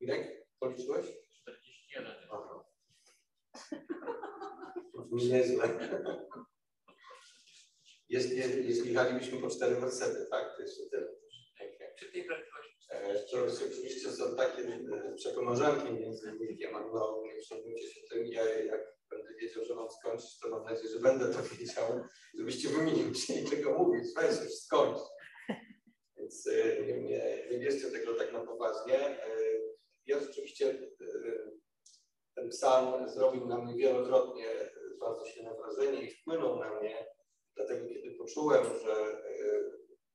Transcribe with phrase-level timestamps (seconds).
[0.00, 1.06] Mirek, policzyłeś?
[1.42, 2.12] 41.
[2.30, 2.64] Aha.
[4.94, 5.68] Brzmi nieźle.
[8.08, 8.36] Jeśli,
[8.68, 10.56] jeśli jechalibyśmy po cztery wersety, tak?
[10.56, 11.08] To jeszcze tyle.
[11.54, 11.94] Okay.
[11.96, 12.86] Przy tej prędkości.
[12.90, 17.22] E, To oczywiście są takie e, przekomarzanki między wujkiem a mną.
[17.26, 18.26] Nie przejmujcie się tym.
[18.26, 18.80] Ja jak
[19.10, 22.04] będę wiedział, że mam skończyć, to mam nadzieję, że będę to wiedział,
[22.38, 24.04] żebyście wy mi nie musieli tego mówić.
[24.16, 24.98] Weź już skończ.
[26.16, 29.18] Więc e, nie, nie, nie bierzcie tego tak na poważnie.
[30.10, 30.76] Ja rzeczywiście e,
[32.34, 34.46] ten psalm zrobił na mnie wielokrotnie
[35.00, 37.06] bardzo silne wrażenie i wpłynął na mnie.
[37.56, 39.20] Dlatego, kiedy poczułem, że e,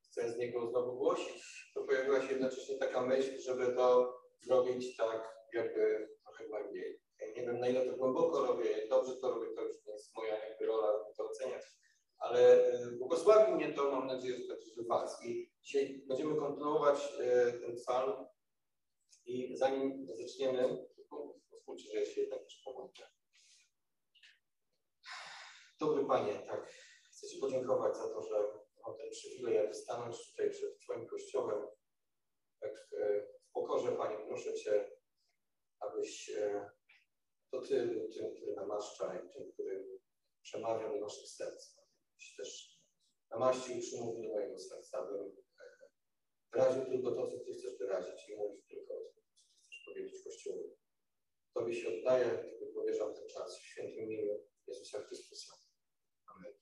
[0.03, 5.35] chcę z niego znowu głosić, to pojawiła się jednocześnie taka myśl, żeby to zrobić tak
[5.53, 6.99] jakby trochę głębiej.
[7.35, 10.15] Nie wiem, na ile to głęboko robię, jak dobrze to robię, to już nie jest
[10.15, 11.63] moja jakby rola to oceniać,
[12.17, 15.25] ale e, błogosławi mnie to, mam nadzieję, że także Was.
[15.25, 17.17] I dzisiaj będziemy kontynuować
[17.61, 18.25] ten psalm
[19.25, 20.87] i zanim zaczniemy,
[21.49, 23.05] pozwólcie, że ja się jednak też pomodlę.
[25.79, 26.69] Dobry Panie, tak,
[27.11, 28.35] chcę Ci podziękować za to, że
[28.85, 31.67] mam ten przywilej, aby stanąć tutaj przed Twoim Kościołem.
[32.59, 34.91] Tak e, w pokorze, Panie, proszę Cię,
[35.79, 36.69] abyś e,
[37.51, 39.99] to Ty był tym, który namaszcza i tym, który
[40.41, 41.77] przemawia do naszych serc.
[42.13, 42.79] Abyś też
[43.31, 45.89] namaścił i przymówił do mojego serca, abym e,
[46.53, 49.14] wyraził tylko to, co Ty chcesz wyrazić i mówił tylko to, co
[49.95, 50.69] Ty chcesz powiedzieć Kościołowi.
[51.53, 54.33] Tobie się oddaję, Tobie powierzam ten czas w świętym imieniu
[54.67, 55.53] Jezusa Chrystusa.
[56.35, 56.53] Amen.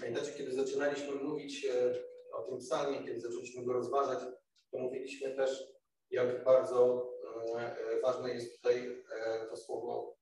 [0.00, 1.94] Pamiętacie, kiedy zaczynaliśmy mówić e,
[2.32, 4.18] o tym psalmie, kiedy zaczęliśmy go rozważać,
[4.70, 5.64] to mówiliśmy też,
[6.10, 7.10] jak bardzo
[7.56, 9.02] e, e, ważne jest tutaj
[9.50, 10.16] to słowo,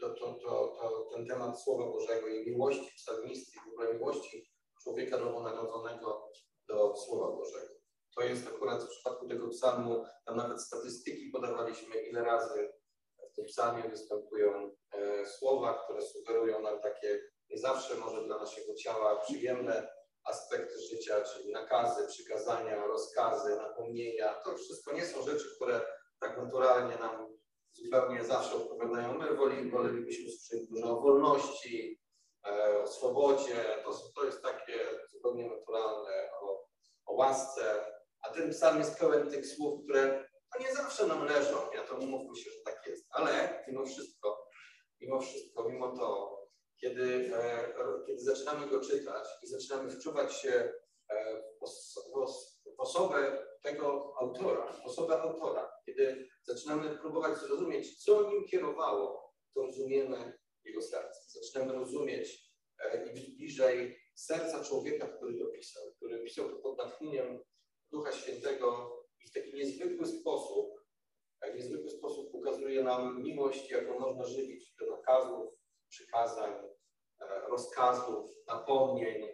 [0.00, 4.50] to, to, to, ten temat Słowa Bożego i miłości psalmisty, w ogóle miłości
[4.82, 6.30] człowieka nowonarodzonego
[6.68, 7.79] do Słowa Bożego.
[8.16, 12.72] To jest akurat w przypadku tego psalmu, tam nawet statystyki podawaliśmy, ile razy
[13.32, 18.74] w tym psalmie występują e, słowa, które sugerują nam takie nie zawsze może dla naszego
[18.74, 19.88] ciała przyjemne
[20.24, 24.34] aspekty życia, czyli nakazy, przykazania, rozkazy, napomnienia.
[24.34, 25.80] To wszystko nie są rzeczy, które
[26.20, 27.38] tak naturalnie nam
[27.72, 29.18] zupełnie zawsze odpowiadają.
[29.18, 32.00] My woli, wolelibyśmy słyszeć dużo o wolności,
[32.46, 33.64] e, o swobodzie.
[33.84, 34.78] To, to jest takie
[35.12, 36.66] zupełnie naturalne, o,
[37.06, 37.84] o łasce.
[38.22, 41.56] A ten psalm jest pełen tych słów, które no nie zawsze nam leżą.
[41.74, 43.06] Ja to umówmy się, że tak jest.
[43.10, 44.48] Ale mimo wszystko,
[45.00, 46.40] mimo wszystko, mimo to,
[46.80, 47.74] kiedy, e,
[48.06, 50.72] kiedy zaczynamy go czytać i zaczynamy wczuwać się
[51.08, 57.38] e, w, os, w, os, w osobę tego autora, w osobę autora, kiedy zaczynamy próbować
[57.38, 61.20] zrozumieć, co nim kierowało, to rozumiemy jego serce.
[61.26, 62.52] Zaczynamy rozumieć
[62.84, 67.40] e, i być bliżej serca człowieka, który to pisał, który pisał pod natchnieniem
[67.90, 70.80] Ducha Świętego i w taki niezwykły sposób,
[71.52, 75.54] w niezwykły sposób ukazuje nam miłość, jaką można żywić do nakazów,
[75.88, 76.52] przykazań,
[77.20, 79.28] e, rozkazów, napomnień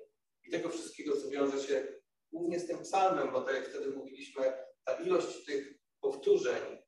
[0.44, 1.86] i tego wszystkiego, co wiąże się
[2.32, 4.52] głównie z tym psalmem, bo tak jak wtedy mówiliśmy,
[4.84, 6.78] ta ilość tych powtórzeń,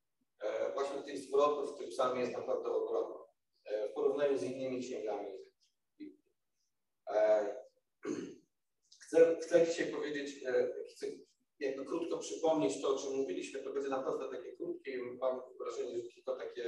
[0.41, 3.17] e, właśnie tych zwrotów w tym psalmie jest naprawdę ogromna
[3.65, 5.39] e, w porównaniu z innymi księgami.
[9.03, 10.45] Chcę, chcę dzisiaj powiedzieć,
[10.91, 11.07] chcę
[11.61, 15.97] jakby krótko przypomnieć to, o czym mówiliśmy, to będzie naprawdę takie krótkie i mam wrażenie,
[15.97, 16.63] że tylko takie,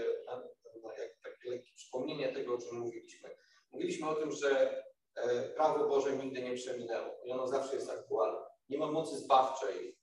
[0.99, 3.37] jak, takie lekkie przypomnienie tego, o czym mówiliśmy.
[3.71, 4.83] Mówiliśmy o tym, że
[5.15, 8.41] e, prawo Boże nigdy nie przeminęło i ono zawsze jest aktualne.
[8.69, 9.99] Nie ma mocy zbawczej.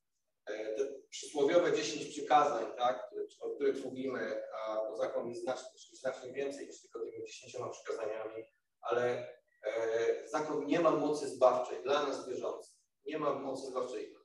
[0.45, 3.11] E, te przysłowiowe 10 przykazań, tak,
[3.41, 8.43] o których mówimy, a bo zakon jest znacznie, znacznie więcej niż tylko tymi 10 przykazaniami,
[8.81, 9.27] ale
[9.63, 12.77] e, zakon nie ma mocy zbawczej dla nas wierzących.
[13.05, 14.16] Nie ma mocy zbawczej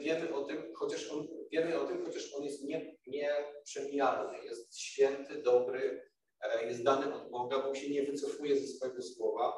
[0.00, 2.96] wiemy o tym, chociaż on, wiemy o tym, chociaż on jest nie,
[4.44, 6.10] jest święty, dobry,
[6.40, 9.52] e, jest dany od Boga, Bóg się nie wycofuje ze swojego słowa.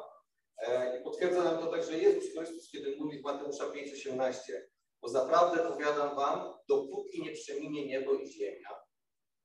[0.57, 4.37] E, I potwierdza nam to także Jezus Chrystus, kiedy mówi w Mateusza 5,18,
[5.01, 8.69] bo zaprawdę powiadam wam, dopóki nie przeminie niebo i ziemia,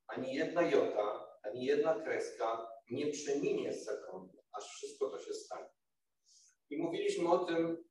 [0.06, 5.68] ani jedna jota, ani jedna kreska nie przeminie z zakonu, aż wszystko to się stanie.
[6.70, 7.84] I mówiliśmy o tym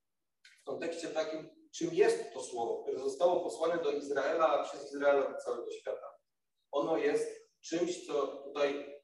[0.61, 5.31] w kontekście takim, czym jest to słowo, które zostało posłane do Izraela, a przez Izraela
[5.31, 6.07] do całego świata.
[6.71, 8.99] Ono jest czymś, co tutaj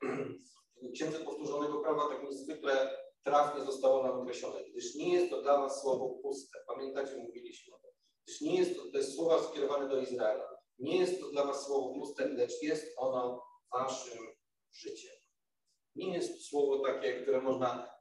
[0.81, 5.57] w Księdze Powtórzonego Prawa tak niezwykle trafnie zostało nam określone, gdyż nie jest to dla
[5.57, 6.59] was słowo puste.
[6.67, 7.91] Pamiętacie, mówiliśmy o tym.
[8.23, 10.57] Gdyż nie jest to, to jest słowa skierowane do Izraela.
[10.79, 13.43] Nie jest to dla was słowo puste, lecz jest ono
[13.73, 14.17] waszym
[14.71, 15.15] życiem.
[15.95, 17.99] Nie jest słowo takie, które można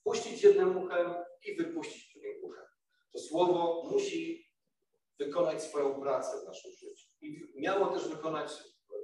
[0.00, 1.14] wpuścić jednym uchem
[1.46, 2.15] i wypuścić.
[3.16, 4.50] To słowo musi
[5.18, 7.08] wykonać swoją pracę w naszym życiu.
[7.20, 8.52] I miało też wykonać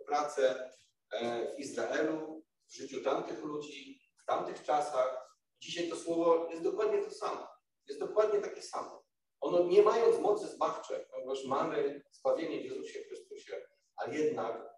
[0.06, 0.70] pracę
[1.12, 5.36] e, w Izraelu, w życiu tamtych ludzi, w tamtych czasach.
[5.60, 7.46] Dzisiaj to słowo jest dokładnie to samo.
[7.88, 9.04] Jest dokładnie takie samo.
[9.40, 13.62] Ono nie mając mocy zbawczej, ponieważ mamy zbawienie w Jezusie Chrystusie,
[13.96, 14.74] ale jednak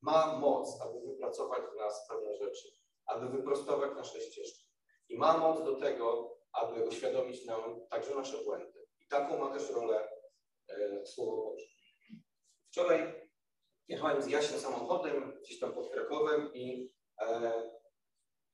[0.00, 2.68] ma moc, aby wypracować w nas pewne rzeczy,
[3.06, 4.64] aby wyprostować nasze ścieżki.
[5.08, 8.86] I ma moc do tego, aby uświadomić nam także nasze błędy.
[9.00, 10.08] I taką ma też rolę
[10.68, 11.66] e, Słowo Boże.
[12.70, 13.28] Wczoraj
[13.88, 17.52] jechałem z Jasiem samochodem gdzieś tam pod Krakowem i e,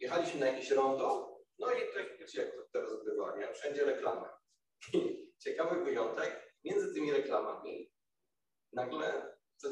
[0.01, 3.53] jechaliśmy na jakieś rondo, no i tak wiecie, jak to teraz bywa, nie?
[3.53, 4.29] Wszędzie reklamy.
[5.45, 7.93] Ciekawy wyjątek, między tymi reklamami
[8.73, 9.69] nagle, to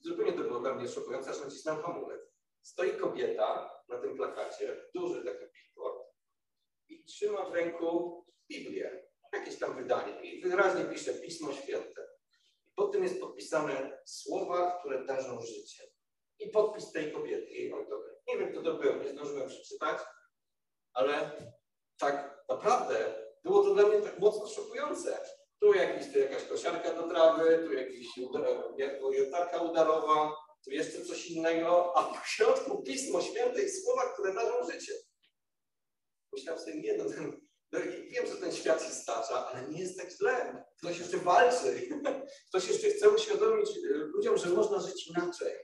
[0.00, 2.20] zupełnie to było dla mnie szokujące, aż nacisnąłem hamulec.
[2.62, 5.97] Stoi kobieta na tym plakacie, duży taki billboard
[6.88, 12.08] i trzyma w ręku Biblię, jakieś tam wydanie i wyraźnie pisze Pismo Święte.
[12.66, 15.82] I pod tym jest podpisane słowa, które darzą życie.
[16.38, 17.74] I podpis tej kobiety, jej.
[18.28, 19.98] Nie wiem, kto to był, nie zdążyłem przeczytać,
[20.92, 21.32] ale
[21.98, 23.14] tak naprawdę
[23.44, 25.20] było to dla mnie tak mocno szokujące.
[25.60, 28.06] Tu, jakiś, tu jakaś kosiarka do trawy, tu jakiś
[29.12, 34.72] jotarka udarowa, tu jeszcze coś innego, a w środku Pismo Święte i słowa, które darzą
[34.72, 34.92] życie.
[36.32, 37.80] Myślałem sobie, nie no, ten, no
[38.10, 40.64] wiem, że ten świat się stacza, ale nie jest tak źle.
[40.78, 41.88] Ktoś jeszcze walczy.
[42.48, 45.54] Ktoś jeszcze chce uświadomić y, ludziom, że można żyć inaczej.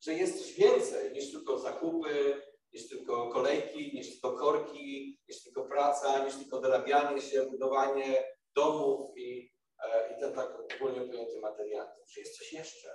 [0.00, 2.42] Że jest coś więcej niż tylko zakupy,
[2.72, 8.24] niż tylko kolejki, niż tylko korki, niż tylko praca, niż tylko dorabianie się, budowanie
[8.54, 9.52] domów i,
[9.84, 12.06] e, i ten tak ogólnie pojęty materializm.
[12.06, 12.88] Że jest coś jeszcze.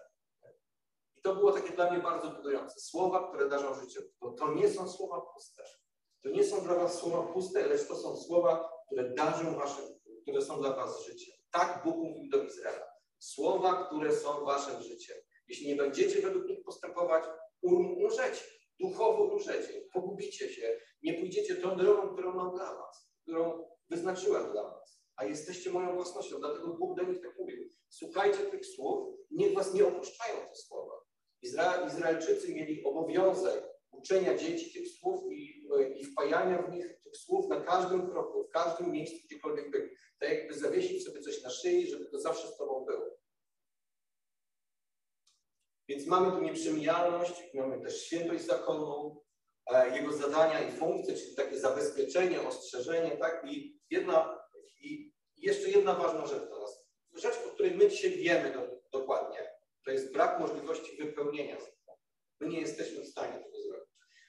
[1.18, 2.80] I to było takie dla mnie bardzo budujące.
[2.80, 5.64] Słowa, które darzą życie, bo to nie są słowa puste.
[6.24, 9.86] To nie są dla was słowa puste, lecz to są słowa, które darzą waszym,
[10.22, 11.36] które są dla was życiem.
[11.52, 12.94] Tak Bóg mówił do Izraela.
[13.20, 15.18] Słowa, które są waszym życiem.
[15.48, 17.24] Jeśli nie będziecie według nich postępować,
[17.62, 18.44] um, umrzecie
[18.80, 24.64] duchowo umrzecie, pogubicie się, nie pójdziecie tą drogą, którą mam dla was, którą wyznaczyłem dla
[24.64, 27.70] was, a jesteście moją własnością, dlatego Bóg do nich tak mówił.
[27.90, 30.94] Słuchajcie tych słów, niech was nie opuszczają te słowa.
[31.42, 37.50] Izra Izraelczycy mieli obowiązek uczenia dzieci tych słów i, i wpajania w nich tych słów
[37.50, 39.90] na każdym kroku, w każdym miejscu, gdziekolwiek byli.
[40.20, 43.18] Tak jakby zawiesić sobie coś na szyi, żeby to zawsze z tobą było.
[45.90, 49.24] Więc mamy tu nieprzemijalność, mamy też świętość zakonu,
[49.72, 53.46] e, jego zadania i funkcje, czyli takie zabezpieczenie, ostrzeżenie, tak?
[53.52, 54.40] I jedna,
[54.82, 56.88] i jeszcze jedna ważna rzecz dla nas.
[57.14, 59.54] Rzecz, o której my dzisiaj wiemy do, dokładnie,
[59.86, 61.58] to jest brak możliwości wypełnienia.
[62.40, 63.83] My nie jesteśmy w stanie tego zrobić.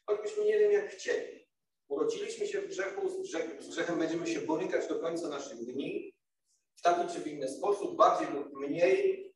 [0.06, 1.48] Choćbyśmy nie wiem, jak chcieli.
[1.88, 6.14] Urodziliśmy się w grzechu, z, grzech, z grzechem będziemy się borykać do końca naszych dni,
[6.76, 9.34] w taki czy w inny sposób, bardziej lub mniej,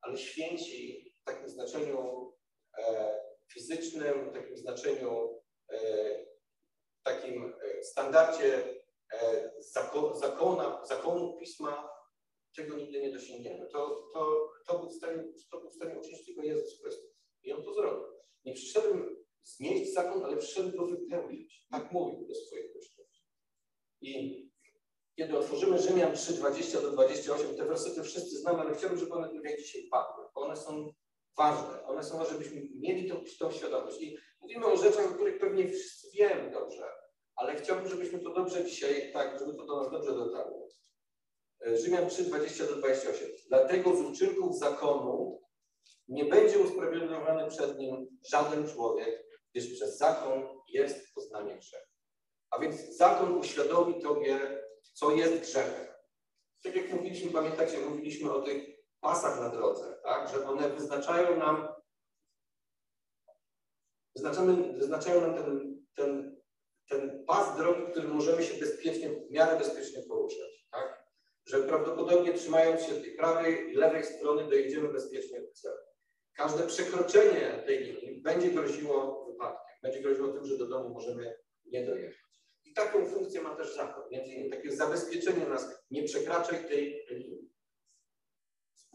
[0.00, 2.32] ale święci w takim znaczeniu
[2.78, 3.14] e,
[3.52, 5.78] fizycznym, w takim znaczeniu, e,
[7.00, 8.80] w takim e, standardzie
[9.12, 11.90] e, zakon, zakona, zakonu pisma,
[12.52, 13.66] czego nigdy nie dosięgniemy.
[13.66, 17.10] To, to, to, był w stanie, to stanie uczynić tylko Jezus Chrystus.
[17.42, 18.02] I On to zrobił.
[18.44, 21.66] Nie przyszedłem znieść zakon, ale przyszedłem go wypełnić.
[21.70, 23.08] Tak mówił do swoich uczniów.
[24.00, 24.46] I
[25.16, 29.28] kiedy otworzymy Rzymian 3, 20 do 28, te wersety wszyscy znamy, ale chciałbym, żeby one
[29.28, 30.92] tutaj dzisiaj padły, bo one są
[31.36, 31.84] ważne.
[31.84, 34.00] One są żebyśmy mieli tą, tą świadomość.
[34.00, 36.88] I mówimy o rzeczach, o których pewnie wszyscy wiemy dobrze,
[37.36, 40.68] ale chciałbym, żebyśmy to dobrze dzisiaj, tak, żeby to do nas dobrze dotarło.
[41.66, 43.28] E, Rzymian 3, 20 do 28.
[43.48, 45.42] Dlatego z uczynków zakonu
[46.08, 49.25] nie będzie usprawiedliwiony przed nim żaden człowiek,
[49.56, 51.86] gdyż przez zakon jest poznanie grzechu.
[52.50, 55.86] A więc zakon uświadomi Tobie, co jest grzechem.
[56.62, 58.64] Tak jak mówiliśmy, pamiętacie, mówiliśmy o tych
[59.00, 60.28] pasach na drodze, tak?
[60.28, 61.68] że one wyznaczają nam,
[64.78, 66.40] wyznaczają nam ten, ten,
[66.88, 70.66] ten pas drogi, który możemy się bezpiecznie, w miarę bezpiecznie poruszać.
[70.70, 71.06] Tak?
[71.44, 75.76] Że prawdopodobnie trzymając się tej prawej i lewej strony dojedziemy bezpiecznie do celu.
[76.34, 81.86] Każde przekroczenie tej linii będzie groziło wypadkiem, będzie groziło tym, że do domu możemy nie
[81.86, 82.42] dojechać.
[82.64, 87.50] I taką funkcję ma też zakon, między innymi takie zabezpieczenie nas, nie przekraczaj tej linii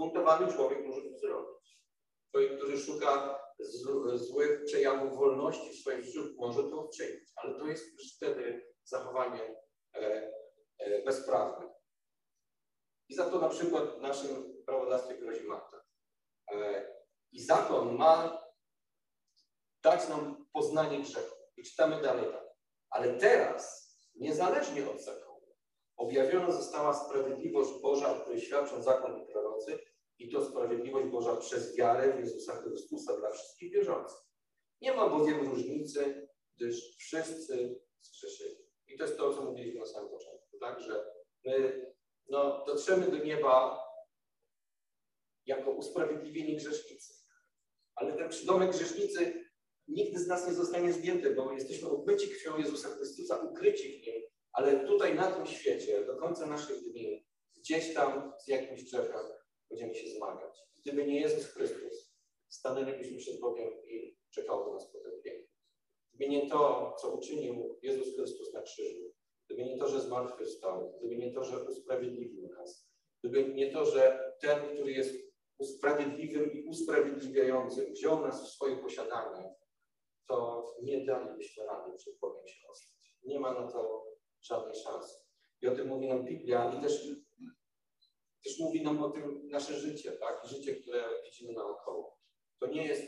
[0.01, 1.81] zbuntowany człowiek może to zrobić.
[2.31, 3.39] Człowiek, który szuka
[4.13, 9.55] złych przejawów wolności w swoim życiu, może to uczynić, ale to jest już wtedy zachowanie
[9.95, 10.31] e,
[10.79, 11.73] e, bezprawne.
[13.09, 15.81] I za to na przykład w naszym prawodawstwie grozi Marta.
[16.51, 16.87] E,
[17.31, 18.41] I zakon ma
[19.83, 21.35] dać nam poznanie grzechu.
[21.57, 22.45] I czytamy dalej tak.
[22.89, 25.55] Ale teraz, niezależnie od zakonu,
[25.97, 29.79] objawiona została sprawiedliwość Boża, o której świadczą zakon i prorocy,
[30.19, 34.19] I to sprawiedliwość Boża przez wiarę w Jezusa Chrystusa dla wszystkich wierzących.
[34.81, 38.55] Nie ma bowiem różnicy, gdyż wszyscy zgrzeszyli.
[38.87, 40.79] I to jest to, co mówiliśmy na samym początku, tak?
[40.79, 41.05] Że
[41.45, 41.85] my
[42.29, 43.79] no, dotrzemy do nieba
[45.45, 47.13] jako usprawiedliwieni grzesznicy.
[47.95, 49.40] Ale ten przydomek grzesznicy
[49.91, 54.21] nigdy z nas nie zostanie zdjęty, bo jesteśmy obmyci krwią Jezusa Chrystusa, ukryci w Nim,
[54.53, 57.25] ale tutaj na tym świecie, do końca naszych dni,
[57.57, 59.25] gdzieś tam z jakimś grzechem
[59.69, 60.59] będziemy się zmagać.
[60.77, 62.13] Gdyby nie Jezus Chrystus,
[62.49, 65.47] stanęlibyśmy przed Bogiem i czekało nas potępienie.
[66.13, 69.13] Gdyby nie to, co uczynił Jezus Chrystus na krzyżu,
[69.45, 72.89] gdyby nie to, że zmartwychwstał, gdyby nie to, że usprawiedliwił nas,
[73.23, 75.15] gdyby nie to, że ten, który jest
[75.57, 79.55] usprawiedliwym i usprawiedliwiającym, wziął nas w swoje posiadanie,
[80.31, 83.15] to nie dalibyśmy rady przed Bogiem się ostać.
[83.23, 84.05] Nie ma na to
[84.41, 85.15] żadnej szansy.
[85.61, 87.07] I o tym mówi nam Biblia i też,
[88.43, 90.45] też mówi nam o tym nasze życie, tak?
[90.45, 92.17] Życie, które widzimy naokoło.
[92.59, 93.03] To nie jest,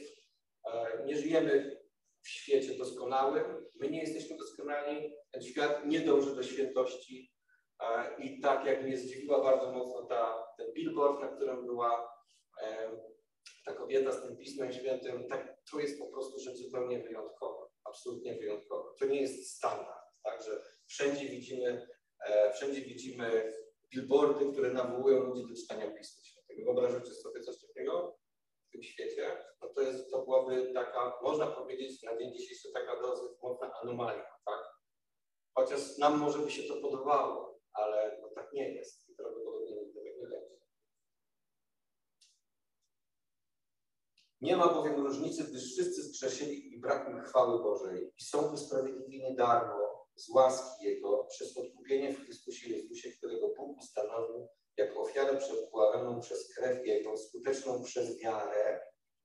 [0.74, 1.84] e, nie żyjemy
[2.22, 7.34] w świecie doskonałym, my nie jesteśmy doskonali, ten świat nie dąży do świętości
[7.80, 12.14] e, i tak jak mnie zdziwiła bardzo mocno ta, ten billboard, na którym była
[12.62, 12.92] e,
[13.66, 18.36] ta kobieta z tym Pismem Świętym, tak, to jest po prostu rzecz zupełnie wyjątkowa, absolutnie
[18.36, 18.94] wyjątkowa.
[19.00, 21.88] To nie jest standard, tak, że wszędzie widzimy,
[22.26, 23.54] e, wszędzie widzimy
[23.90, 26.64] billboardy, które nawołują ludzi do czytania Pisma Świętego.
[26.64, 28.18] Wyobrażacie sobie coś takiego
[28.68, 29.46] w tym świecie?
[29.62, 34.26] No to jest, to byłaby taka, można powiedzieć na dzień dzisiejszy taka dosyć mocna anomalia,
[34.46, 34.60] tak?
[35.56, 39.94] Chociaż nam może by się to podobało, ale no tak nie jest i prawdopodobnie nigdy
[39.94, 40.54] tak nie będzie.
[44.44, 49.36] Nie ma bowiem różnicy, gdyż wszyscy zgrzeszyli i brak im chwały Bożej i są usprawiedliwieni
[49.36, 54.48] darmo z łaski Jego przez odkupienie w Chrystusie Jezusie, którego Bóg ustanowił
[54.78, 58.82] jako ofiarę przebłaganą przez krew Jego, skuteczną przez wiarę,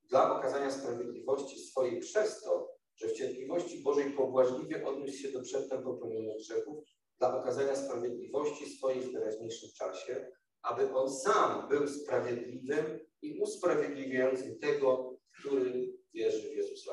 [0.09, 5.83] dla okazania sprawiedliwości swojej przez to, że w cierpliwości Bożej pobłażliwie odniósł się do przedtem
[5.83, 6.83] popełnionych grzechów,
[7.19, 10.31] dla okazania sprawiedliwości swojej w teraźniejszym czasie,
[10.61, 16.91] aby On sam był sprawiedliwym i usprawiedliwiającym tego, który wierzy w Jezusa.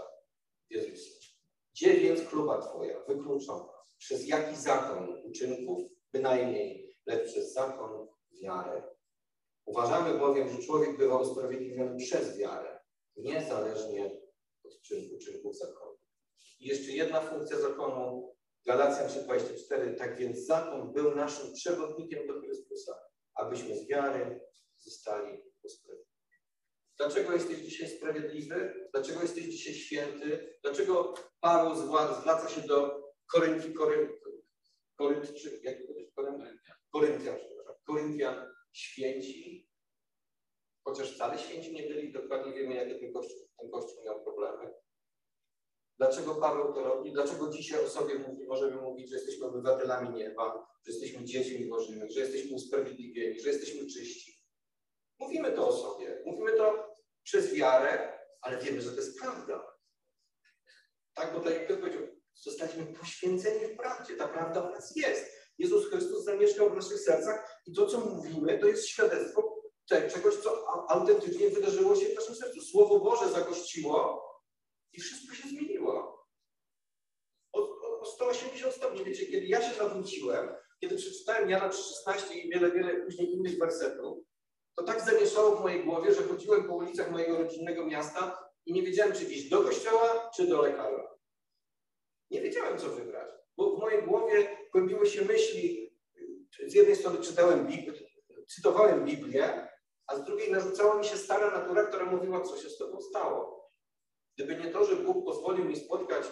[0.70, 1.10] Jezusa.
[1.74, 3.68] Gdzie więc kluba Twoja wykluczona?
[3.98, 5.78] Przez jaki zakon uczynków?
[6.12, 8.08] Bynajmniej, lecz przez zakon
[8.42, 8.82] wiary.
[9.64, 12.80] Uważamy bowiem, że człowiek bywa usprawiedliwiony przez wiarę,
[13.16, 14.06] niezależnie
[14.64, 14.72] od
[15.12, 15.96] uczynków zakonu.
[16.60, 19.96] I jeszcze jedna funkcja zakonu, Galacjan 3,24.
[19.98, 22.94] Tak więc zakon był naszym przewodnikiem do Chrystusa,
[23.36, 24.40] abyśmy z wiary
[24.78, 26.06] zostali usprawiedliwieni.
[26.98, 28.88] Dlaczego jesteś dzisiaj sprawiedliwy?
[28.92, 30.58] Dlaczego jesteś dzisiaj święty?
[30.62, 34.20] Dlaczego Paweł zwraca się do Korynti, Kory,
[34.96, 35.76] Koryntczyk, jak
[36.14, 37.38] Koryntian, Koryntian,
[37.86, 39.70] Koryntian święci,
[40.84, 44.74] chociaż wcale święci nie byli, dokładnie wiemy, jakie ten kościół, ten kościół miał problemy.
[45.98, 47.12] Dlaczego Paweł to robi?
[47.12, 52.12] Dlaczego dzisiaj o sobie mówi, możemy mówić, że jesteśmy obywatelami nieba, że jesteśmy dziećmi Bożymi,
[52.12, 54.42] że jesteśmy usprawiedliwieni, że jesteśmy czyści?
[55.18, 56.22] Mówimy to o sobie.
[56.26, 59.76] Mówimy to przez wiarę, ale wiemy, że to jest prawda.
[61.14, 62.02] Tak, bo tak jak Piotr powiedział,
[62.34, 64.16] zostaliśmy poświęceni w prawdzie.
[64.16, 65.36] Ta prawda w nas jest.
[65.58, 69.56] Jezus Chrystus zamieszkał w naszych sercach i to, co mówimy, to jest świadectwo
[69.88, 72.60] czegoś, co autentycznie wydarzyło się w naszym sercu.
[72.60, 74.26] Słowo Boże zagościło
[74.92, 75.75] i wszystko się zmieniło.
[78.26, 79.04] O, o, o 180 stopni.
[79.04, 80.48] Wiecie, kiedy ja się nawróciłem,
[80.80, 84.18] kiedy przeczytałem Jana 3,16 i wiele, wiele później innych wersetów,
[84.74, 88.82] to tak zamieszało w mojej głowie, że chodziłem po ulicach mojego rodzinnego miasta i nie
[88.82, 91.16] wiedziałem, czy iść do kościoła, czy do lekarza.
[92.30, 95.96] Nie wiedziałem, co wybrać, bo w mojej głowie kłębiły się myśli.
[96.66, 98.08] Z jednej strony czytałem Biblię,
[98.48, 99.68] cytowałem Biblię,
[100.06, 103.70] a z drugiej narzucała mi się stara natura, która mówiła, co się z tobą stało.
[104.36, 106.24] Gdyby nie to, że Bóg pozwolił mi spotkać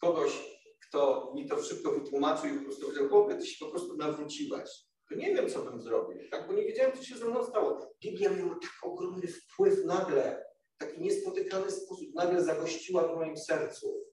[0.00, 3.96] kogoś, kto mi to szybko wytłumaczył i po prostu powiedział, chłopie, ty się po prostu
[3.96, 4.70] nawróciłeś,
[5.08, 6.46] to nie wiem, co bym zrobił, tak?
[6.46, 7.94] bo nie wiedziałem, co się ze mną stało.
[8.02, 10.44] Biblia miała tak ogromny wpływ nagle,
[10.78, 14.06] taki niespotykany sposób, nagle zagościła w moim sercu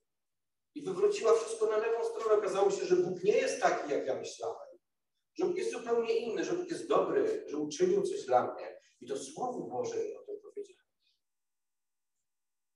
[0.75, 2.39] i wywróciła wszystko na lewą stronę.
[2.39, 4.77] Okazało się, że Bóg nie jest taki, jak ja myślałem.
[5.35, 8.77] Że Bóg jest zupełnie inny, że Bóg jest dobry, że uczynił coś dla mnie.
[9.01, 10.79] I to Słowo Boże o tym powiedziało.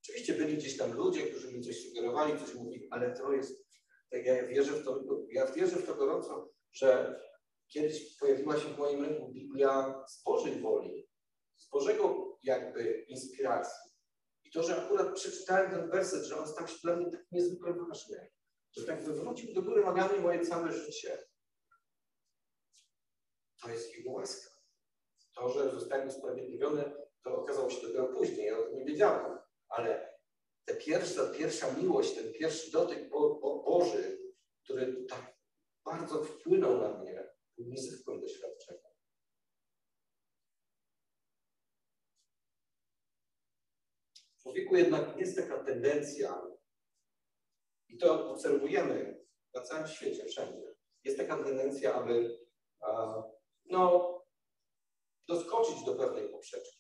[0.03, 3.66] Oczywiście byli gdzieś tam ludzie, którzy mi coś sugerowali, coś mówili, ale to jest,
[4.11, 7.19] tak ja wierzę w to, ja wierzę w to gorąco, że
[7.67, 11.09] kiedyś pojawiła się w moim ręku Biblia z Bożej woli,
[11.55, 13.91] z Bożego jakby inspiracji.
[14.43, 17.73] I to, że akurat przeczytałem ten werset, że on stał się dla mnie tak niezwykle
[17.73, 18.31] ważny,
[18.77, 21.17] że tak wywrócił do góry nogami moje całe życie.
[23.61, 24.49] To jest Jego łaska.
[25.35, 29.37] To, że zostałem usprawiedliwiony, To okazało się dopiero później, ja o tym nie wiedziałem.
[29.69, 30.06] Ale
[30.67, 34.19] ta pierwsza, pierwsza miłość, ten pierwszy dotyk Bo, Bo, Boży,
[34.63, 35.38] który tak
[35.86, 38.91] bardzo wpłynął na mnie, był niezwykłym doświadczeniem.
[44.38, 46.41] W człowieku jednak jest taka tendencja,
[47.89, 50.75] i to obserwujemy na całym świecie, wszędzie.
[51.03, 52.39] Jest taka tendencja, aby
[53.65, 54.13] no,
[55.27, 56.76] doskoczyć do pewnej poprzeczki.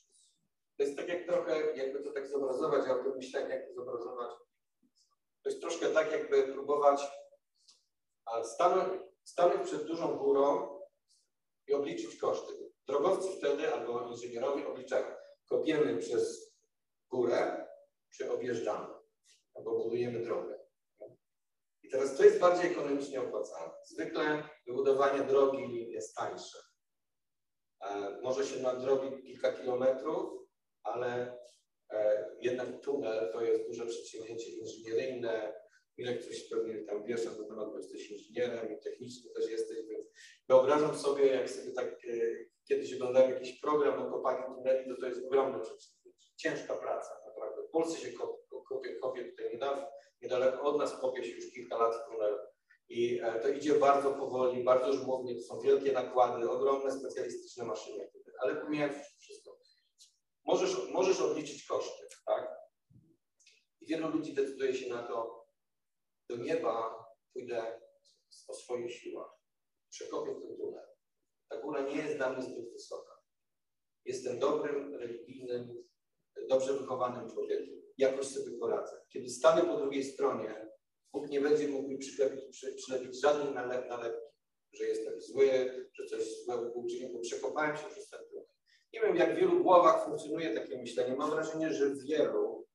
[0.77, 3.73] To jest tak jak trochę, jakby to tak zobrazować, ja o tym myślałem, jak to
[3.73, 4.31] zobrazować.
[5.43, 7.01] To jest troszkę tak, jakby próbować
[8.43, 10.77] stanąć, stanąć przed dużą górą
[11.67, 12.53] i obliczyć koszty.
[12.87, 15.15] Drogowcy wtedy albo inżynierowie obliczają.
[15.49, 16.53] Kopiemy przez
[17.09, 17.67] górę,
[18.09, 18.93] czy objeżdżamy,
[19.55, 20.59] albo budujemy drogę.
[21.83, 23.73] I teraz to jest bardziej ekonomicznie opłacalne.
[23.85, 26.57] Zwykle wybudowanie drogi jest tańsze.
[27.81, 30.36] E, może się nadrobi kilka kilometrów,
[30.93, 31.37] ale
[31.89, 35.53] e, jednak tunel to jest duże przedsięwzięcie inżynieryjne.
[35.97, 40.05] Ile ktoś pewnie tam wiesz na temat, bo jesteś inżynierem i techniczny też jesteś, więc
[40.49, 42.17] wyobrażam sobie, jak sobie tak e,
[42.67, 46.27] kiedyś oglądałem jakiś program o kopaniu tuneli, to to jest ogromne przedsięwzięcie.
[46.37, 47.63] Ciężka praca, naprawdę.
[47.67, 48.11] W Polsce się
[48.69, 49.87] kopie, kopie tutaj niedawno,
[50.21, 52.39] niedaleko od nas kopie się już kilka lat tunel
[52.89, 58.09] i e, to idzie bardzo powoli, bardzo żmownie, to są wielkie nakłady, ogromne specjalistyczne maszyny,
[58.39, 59.36] ale pomijając wszystko.
[60.47, 62.57] Możesz, możesz odliczyć koszty, tak?
[63.81, 65.47] I wielu ludzi decyduje się na to,
[66.29, 67.81] do nieba pójdę
[68.47, 69.31] o swoich siłach,
[69.89, 70.87] przekopię ten tunel.
[71.49, 73.11] Ta góra nie jest dla mnie zbyt wysoka.
[74.05, 75.83] Jestem dobrym, religijnym,
[76.49, 77.81] dobrze wychowanym człowiekiem.
[77.97, 79.05] Jakoś sobie poradzę.
[79.09, 80.67] Kiedy stanę po drugiej stronie,
[81.13, 84.27] Bóg nie będzie mógł mi przylepić, przy, przylepić żadnej nalepki,
[84.73, 85.47] że jestem zły,
[85.93, 88.26] że coś złego uczynił, bo przekopałem się przez ten.
[88.93, 91.15] Nie wiem, jak w wielu głowach funkcjonuje takie myślenie.
[91.15, 92.67] Mam wrażenie, że wielu,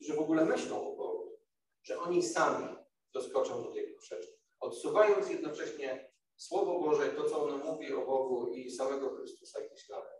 [0.00, 1.38] że w ogóle myślą o Bogu,
[1.82, 2.76] że oni sami
[3.14, 4.32] doskoczą do tej poprzeczki.
[4.60, 10.18] Odsuwając jednocześnie Słowo Boże, to co ono mówi o Bogu i samego Chrystusa gdzieś dalej.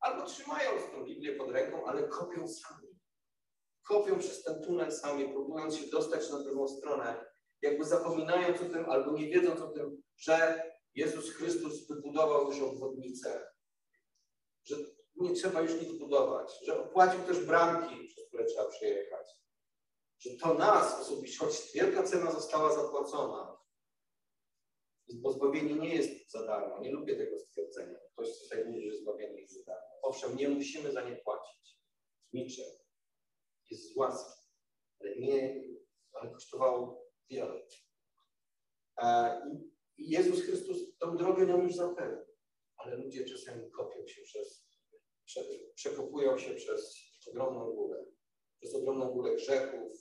[0.00, 2.88] Albo trzymając tę Biblię pod ręką, ale kopią sami
[3.88, 7.24] kopią przez ten tunel sami, próbując się dostać na drugą stronę,
[7.62, 10.62] jakby zapominając o tym albo nie wiedząc o tym, że
[10.94, 13.46] Jezus Chrystus wybudował już obwodnicę,
[15.20, 19.28] nie trzeba już nic budować, że opłacił też bramki, przez które trzeba przejechać,
[20.18, 23.58] że to nas osobiście, choć wielka cena została zapłacona,
[25.14, 26.80] bo zbawienie nie jest za darmo.
[26.80, 27.98] Nie lubię tego stwierdzenia.
[28.12, 29.88] Ktoś tutaj mówi, że zbawienie jest za darmo.
[30.02, 31.78] Owszem, nie musimy za nie płacić.
[32.32, 32.64] Niczym
[33.70, 34.42] jest z łaski,
[35.00, 35.64] ale nie,
[36.12, 37.66] ale kosztowało wiele.
[39.96, 42.34] I Jezus Chrystus tą drogę nam już zapewnił,
[42.76, 44.67] ale ludzie czasami kopią się przez
[45.74, 46.94] przekopują się przez
[47.30, 48.04] ogromną górę,
[48.60, 49.92] przez ogromną górę grzechów,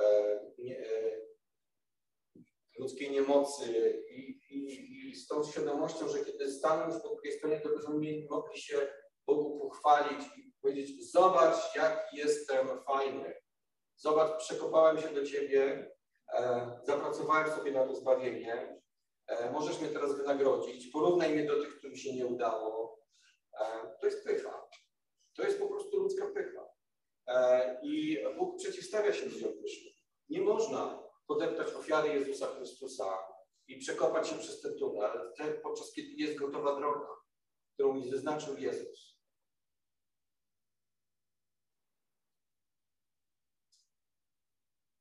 [0.00, 1.20] e, nie, e,
[2.78, 7.60] ludzkiej niemocy i, i, i z tą świadomością, że kiedy staną już po drugiej stronie,
[7.60, 8.88] to będą mogli się
[9.26, 13.34] Bogu pochwalić i powiedzieć, zobacz, jak jestem fajny.
[13.96, 15.90] Zobacz, przekopałem się do Ciebie,
[16.34, 18.80] e, zapracowałem sobie na to zbawienie.
[19.26, 20.86] E, możesz mnie teraz wynagrodzić.
[20.86, 22.79] Porównaj mnie do tych, którym się nie udało.
[24.00, 24.68] To jest pycha.
[25.36, 26.68] To jest po prostu ludzka pycha.
[27.26, 29.94] E, I Bóg przeciwstawia się ludziom pysznym.
[30.28, 33.18] Nie można podeptać ofiary Jezusa Chrystusa
[33.68, 35.32] i przekopać się przez ten tunel,
[35.62, 37.08] podczas kiedy jest gotowa droga,
[37.74, 39.20] którą mi wyznaczył Jezus.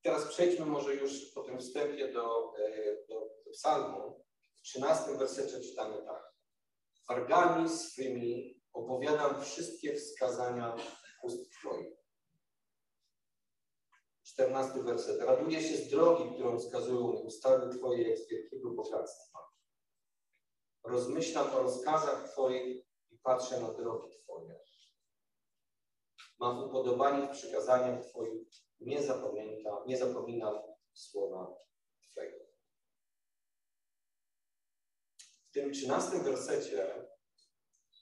[0.02, 4.26] Teraz przejdźmy może już po tym wstępie do, e, do, do psalmu.
[4.54, 6.34] W 13 wersecie czytamy tak.
[7.10, 10.76] Wargami swymi opowiadam wszystkie wskazania
[11.24, 12.00] ust Twoich.
[14.24, 15.22] 14 werset.
[15.22, 19.40] Raduję się z drogi, którą wskazują ustawy Twoje z wielkiego bogactwa.
[20.84, 24.60] Rozmyślam o rozkazach Twoich i patrzę na drogi Twoje.
[26.40, 28.48] Mam upodobanie w przykazaniach Twoich
[28.80, 30.56] nie zapamięta, nie zapominam
[30.94, 31.58] słowa
[32.12, 32.46] Twego.
[35.18, 37.10] W tym trzynastym wersecie,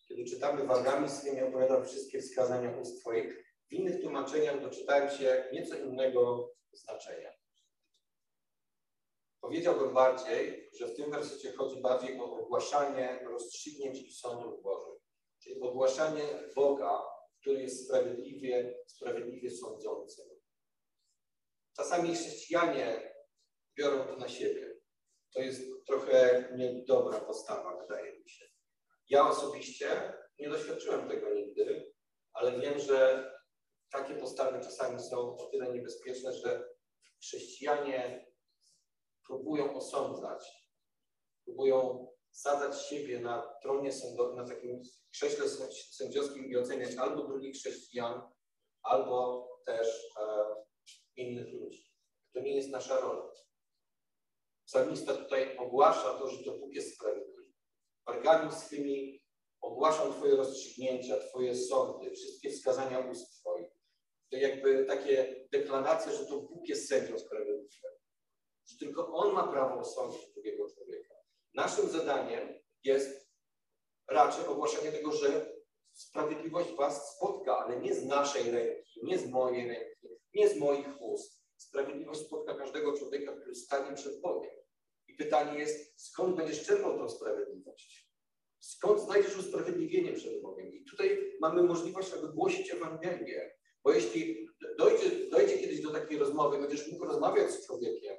[0.08, 5.78] kiedy czytamy wagami swymi, opowiadam wszystkie wskazania ust Twoich, w innych tłumaczeniach doczytałem się nieco
[5.78, 7.32] innego znaczenia.
[9.42, 15.02] Powiedziałbym bardziej, że w tym wersecie chodzi bardziej o ogłaszanie rozstrzygnięć i sądów Bożych,
[15.40, 16.24] czyli ogłaszanie
[16.56, 17.02] Boga,
[17.42, 20.26] który jest sprawiedliwie, sprawiedliwie sądzącym.
[21.76, 23.14] Czasami chrześcijanie
[23.78, 24.78] biorą to na siebie.
[25.34, 28.46] To jest trochę niedobra postawa, wydaje mi się.
[29.10, 31.94] Ja osobiście nie doświadczyłem tego nigdy,
[32.34, 33.30] ale wiem, że
[33.92, 36.70] takie postawy czasami są o tyle niebezpieczne, że
[37.22, 38.28] chrześcijanie
[39.28, 40.72] próbują osądzać,
[41.46, 45.46] próbują sadzać siebie na tronie sądowym, na takim krześle
[45.92, 48.22] sędziowskim i oceniać albo drugich chrześcijan,
[48.84, 49.88] albo też
[50.20, 50.56] e,
[51.16, 51.92] innych ludzi.
[52.34, 53.32] To nie jest nasza rola.
[54.66, 57.37] Psalmista tutaj ogłasza to, że to Bóg jest sprawiedliwy.
[58.08, 59.24] Wargami swymi
[59.62, 63.68] ogłaszam Twoje rozstrzygnięcia, Twoje sądy, wszystkie wskazania ust Twoich.
[64.32, 67.92] To jakby takie deklaracje, że to Bóg jest sędzią sprawiedliwym.
[68.66, 71.16] Że tylko On ma prawo osądzić drugiego człowieka.
[71.54, 73.30] Naszym zadaniem jest
[74.10, 75.58] raczej ogłaszanie tego, że
[75.94, 81.02] sprawiedliwość Was spotka, ale nie z naszej ręki, nie z mojej ręki, nie z moich
[81.02, 81.44] ust.
[81.58, 84.57] Sprawiedliwość spotka każdego człowieka, który stanie przed Bogiem.
[85.18, 88.08] Pytanie jest, skąd będziesz czerpał tą sprawiedliwość?
[88.60, 90.74] Skąd znajdziesz usprawiedliwienie przed Bogiem?
[90.74, 93.58] I tutaj mamy możliwość, aby głosić Ewangelię.
[93.84, 98.18] Bo jeśli dojdzie, dojdzie kiedyś do takiej rozmowy, będziesz mógł rozmawiać z człowiekiem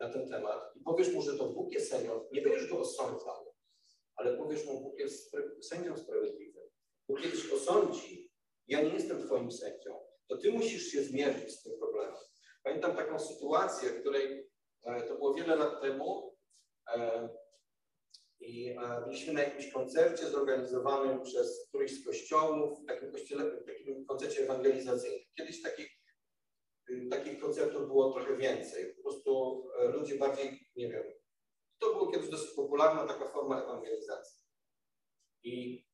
[0.00, 3.54] na ten temat i powiesz mu, że to Bóg jest sędzią, nie będziesz go osądzał,
[4.16, 6.64] ale powiesz mu, Bóg jest sędzią sprawiedliwym.
[7.08, 8.30] Bo kiedyś osądzi,
[8.66, 12.14] ja nie jestem Twoim sędzią, to Ty musisz się zmierzyć z tym problemem.
[12.62, 14.50] Pamiętam taką sytuację, w której
[14.84, 16.36] to było wiele lat temu
[16.94, 17.28] e,
[18.40, 23.66] i e, byliśmy na jakimś koncercie zorganizowanym przez któryś z kościołów, w takim, kościele, w
[23.66, 25.20] takim koncercie ewangelizacyjnym.
[25.38, 25.90] Kiedyś takich,
[26.90, 28.94] y, takich koncertów było trochę więcej.
[28.94, 31.04] Po prostu ludzie bardziej, nie wiem,
[31.78, 34.40] to było kiedyś dosyć popularna taka forma ewangelizacji.
[35.42, 35.84] I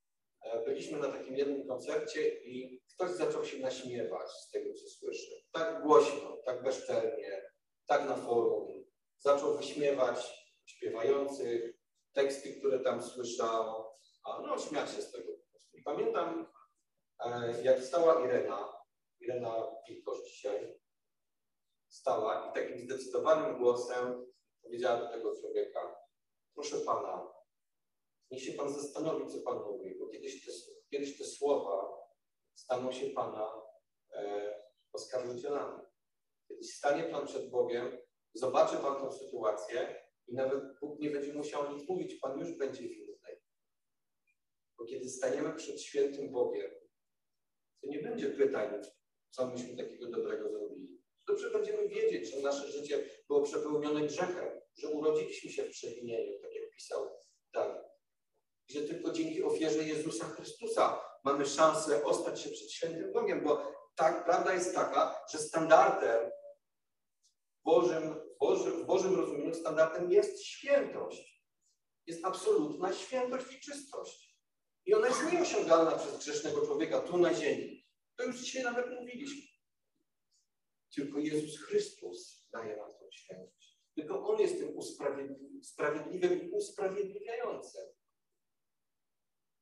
[0.67, 5.43] byliśmy na takim jednym koncercie i ktoś zaczął się naśmiewać z tego, co słyszy.
[5.53, 7.43] Tak głośno, tak bezczelnie,
[7.87, 8.80] tak na forum.
[9.21, 11.75] Zaczął wyśmiewać śpiewających,
[12.13, 13.91] teksty, które tam słyszał,
[14.25, 15.33] a no śmiać się z tego.
[15.73, 16.47] I pamiętam,
[17.25, 18.73] e, jak stała Irena,
[19.21, 20.81] Irena Wilkosz dzisiaj,
[21.89, 24.27] stała i takim zdecydowanym głosem
[24.63, 25.97] powiedziała do tego człowieka,
[26.55, 27.33] proszę pana,
[28.31, 30.53] niech się pan zastanowi, co pan mówi, bo kiedyś te,
[30.91, 32.01] kiedyś te słowa
[32.55, 33.63] staną się Pana
[34.13, 34.55] e,
[34.93, 35.83] oskarżycielami.
[36.49, 37.99] Kiedyś stanie Pan przed Bogiem,
[38.35, 42.83] zobaczy Pan tą sytuację i nawet Bóg nie będzie musiał nic mówić, Pan już będzie
[42.83, 43.11] winny.
[44.79, 46.71] Bo kiedy staniemy przed świętym Bogiem,
[47.81, 48.83] to nie będzie pytań,
[49.31, 51.01] co myśmy takiego dobrego zrobili.
[51.29, 56.55] Dobrze będziemy wiedzieć, że nasze życie było przepełnione grzechem, że urodziliśmy się w przewinieniu, tak
[56.55, 57.09] jak pisał
[57.55, 57.83] Dawid.
[58.69, 64.25] Że tylko dzięki ofierze Jezusa Chrystusa mamy szansę ostać się przed świętym Bogiem, bo tak,
[64.25, 66.31] prawda jest taka, że standardem
[67.65, 71.45] Bożym, Bożym, w Bożym rozumieniu standardem jest świętość.
[72.07, 74.41] Jest absolutna świętość i czystość.
[74.87, 77.87] I ona jest nieosiągalna przez grzesznego człowieka tu na ziemi.
[78.17, 79.43] To już dzisiaj nawet mówiliśmy.
[80.95, 83.81] Tylko Jezus Chrystus daje nam tą świętość.
[83.95, 84.77] Tylko On jest tym
[85.61, 87.83] usprawiedliwym i usprawiedliwiającym.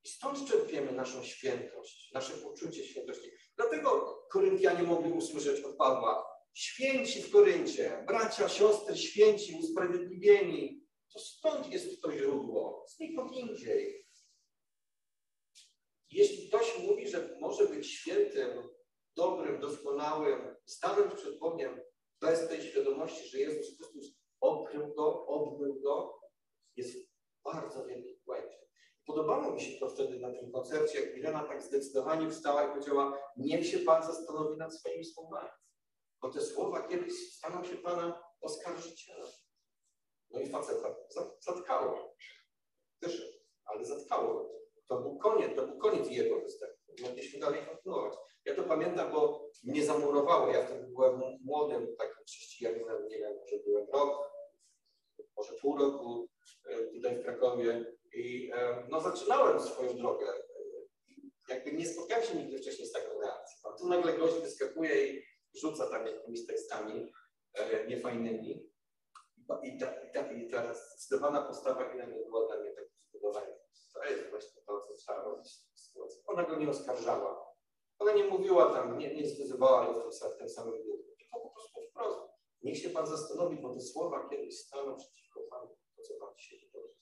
[0.04, 3.30] I stąd czerpiemy naszą świętość, nasze poczucie świętości.
[3.56, 10.84] Dlatego Koryntianie mogli usłyszeć od Pawła, święci w Koryncie, bracia, siostry, święci, usprawiedliwieni.
[11.12, 14.06] To stąd jest to źródło, znikąd indziej.
[16.10, 18.68] Jeśli ktoś mówi, że może być świętym,
[19.16, 21.80] dobrym, doskonałym, stanąć przed Bogiem
[22.20, 26.20] bez tej świadomości, że Jezus Chrystus okrył go, obmył go,
[26.76, 26.96] jest
[27.44, 28.58] bardzo wielki błędzie.
[29.06, 33.32] Podobało mi się to wtedy na tym koncercie, jak Irena tak zdecydowanie wstała i powiedziała,
[33.36, 35.48] niech się Pan zastanowi nad swoimi słowami.
[36.22, 39.26] Bo te słowa kiedyś staną się Pana oskarżycielem.
[40.30, 40.96] No i faceta
[41.40, 42.16] zatkało.
[43.00, 44.58] Też, ale zatkało.
[44.88, 46.76] To był koniec, to był koniec jego występu.
[47.02, 48.18] Mogliśmy dalej kontynuować.
[48.44, 50.48] Ja to pamiętam, bo mnie zamurowało.
[50.48, 54.30] Ja wtedy byłem młodym takim chrześcijaninem, nie wiem, może byłem rok,
[55.36, 56.28] może pół roku
[56.70, 60.26] e, tutaj w Krakowie i e, no, zaczynałem swoją drogę.
[61.48, 63.70] Jakby nie spotkałem się nigdy wcześniej z taką reakcją.
[63.70, 65.22] A tu nagle gość wyskakuje i
[65.60, 67.12] rzuca tam jakimiś tekstami
[67.54, 68.68] e, niefajnymi.
[69.62, 73.46] I ta, i, ta, I ta zdecydowana postawa Gina nie była dla mnie tak zbudowana.
[73.94, 76.22] To jest właśnie to, co trzeba robić w sytuacji.
[76.26, 77.48] Ona go nie oskarżała.
[77.98, 81.04] Ona nie mówiła tam, nie, nie zwyzywała go w tym, samym duchu.
[81.18, 82.20] Tylko po prostu wprost.
[82.62, 86.60] Niech się Pan zastanowi, bo te słowa kiedyś staną przeciwko Panu, to co Pan dzisiaj
[86.60, 86.98] wypowiedział.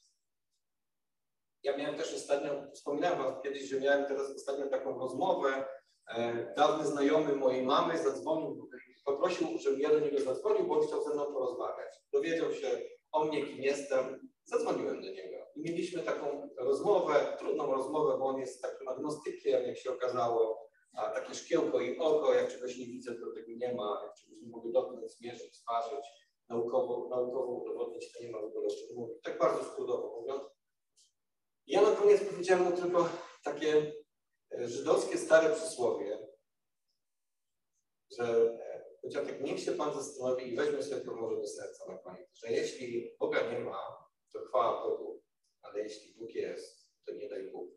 [1.62, 5.69] Ja miałem też ostatnio, wspominałem Wam kiedyś, że miałem teraz ostatnio taką rozmowę.
[6.09, 8.71] E, dawny znajomy mojej mamy zadzwonił,
[9.05, 11.95] poprosił, żebym ja do niego zadzwonił, bo chciał ze mną porozmawiać.
[12.12, 12.81] Dowiedział się
[13.12, 14.29] o mnie, kim jestem.
[14.45, 19.79] Zadzwoniłem do niego i mieliśmy taką rozmowę, trudną rozmowę, bo on jest takim agnostykiem, jak
[19.79, 20.66] się okazało.
[20.92, 24.38] A takie szkiełko i oko, jak czegoś nie widzę, to tego nie ma, jak czegoś
[24.42, 26.07] nie mogę dotknąć, zmierzyć, zważyć,
[26.49, 29.23] naukowo, naukowo udowodnić, to nie ma w ogóle czym mówić.
[29.23, 30.42] Tak bardzo skrótowo mówiąc.
[31.66, 33.09] Ja na koniec powiedziałem mu tylko
[33.45, 33.92] takie
[34.64, 36.29] żydowskie stare przysłowie,
[38.19, 41.87] że e, powiedział tak, niech się Pan zastanowi i weźmie sobie to może do serca
[41.92, 45.23] na koniec, że jeśli Boga nie ma, to chwała Bogu,
[45.62, 47.71] ale jeśli Bóg jest, to nie daj Bóg.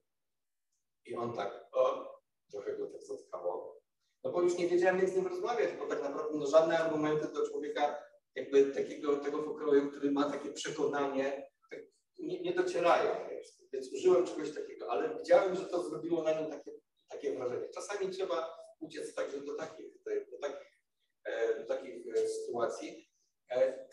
[1.06, 2.16] I on tak, o,
[2.52, 3.80] trochę go tak zatkało.
[4.24, 7.28] No bo już nie wiedziałem, jak z nim rozmawiać, bo tak naprawdę no, żadne argumenty
[7.28, 8.04] do człowieka
[8.36, 11.80] jakby takiego tego pokroju, który ma takie przekonanie, tak
[12.20, 13.30] nie, nie docierają.
[13.74, 16.72] Więc użyłem czegoś takiego, ale widziałem, że to zrobiło na nim takie,
[17.10, 17.70] takie wrażenie.
[17.70, 19.86] Czasami trzeba uciec także do takich,
[20.32, 20.80] do takich,
[21.24, 23.10] e, do takich e, sytuacji.
[23.52, 23.88] E,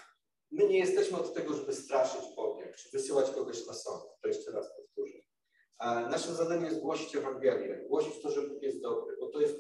[0.50, 4.04] my nie jesteśmy od tego, żeby straszyć Bogiem, czy wysyłać kogoś na sąd.
[4.22, 5.18] To jeszcze raz powtórzę.
[6.10, 9.56] Naszym zadaniem jest głosić Ewangelię, głosić to, że Bóg jest dobry, bo to jest,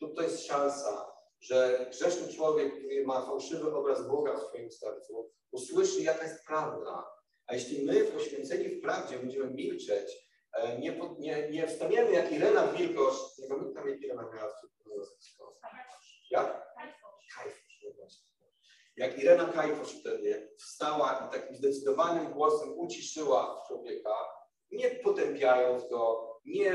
[0.00, 5.32] to, to jest szansa, że grzeszny człowiek, który ma fałszywy obraz Boga w swoim sercu,
[5.50, 7.17] usłyszy, jaka jest prawda.
[7.48, 10.12] A jeśli my, poświęceni w prawdzie, będziemy milczeć,
[10.52, 14.52] e, nie, nie, nie wstaniemy jak Irena Wilkosz, nie pamiętam jak Irena miała
[16.30, 16.74] Jak?
[17.36, 18.14] Kajfosz.
[18.96, 24.14] Jak Irena Kajfosz wtedy wstała i takim zdecydowanym głosem uciszyła człowieka,
[24.70, 26.72] nie potępiając go, nie,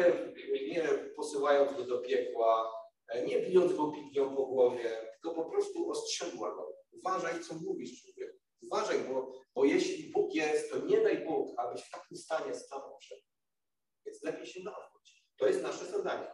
[0.67, 0.83] nie
[1.15, 2.73] posyłając go do piekła,
[3.07, 6.73] e, nie bijąc go pignią po głowie, tylko po prostu ostrzegła go.
[6.91, 8.32] Uważaj, co mówisz, człowiek.
[8.73, 12.97] Uważaj, bo, bo jeśli Bóg jest, to nie daj Bóg, abyś w takim stanie stanął
[12.97, 13.19] przed.
[14.05, 15.25] Więc lepiej się nawróć.
[15.37, 16.31] To jest nasze zadanie.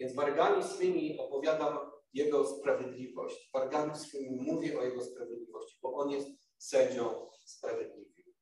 [0.00, 1.78] Więc wargami swymi opowiadam
[2.12, 3.50] Jego sprawiedliwość.
[3.54, 8.34] Wargami swymi mówię o Jego sprawiedliwości, bo On jest sędzią sprawiedliwym.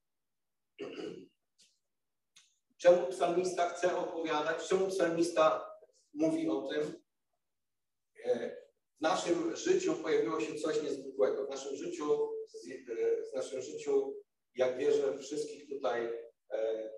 [2.83, 4.69] Czemu psalmista chce opowiadać?
[4.69, 5.71] Czemu psalmista
[6.14, 7.03] mówi o tym?
[8.25, 8.57] E,
[8.99, 11.47] w naszym życiu pojawiło się coś niezwykłego.
[11.47, 12.36] W naszym życiu,
[13.32, 14.14] w naszym życiu,
[14.54, 16.12] jak wierzę, wszystkich tutaj
[16.50, 16.90] e,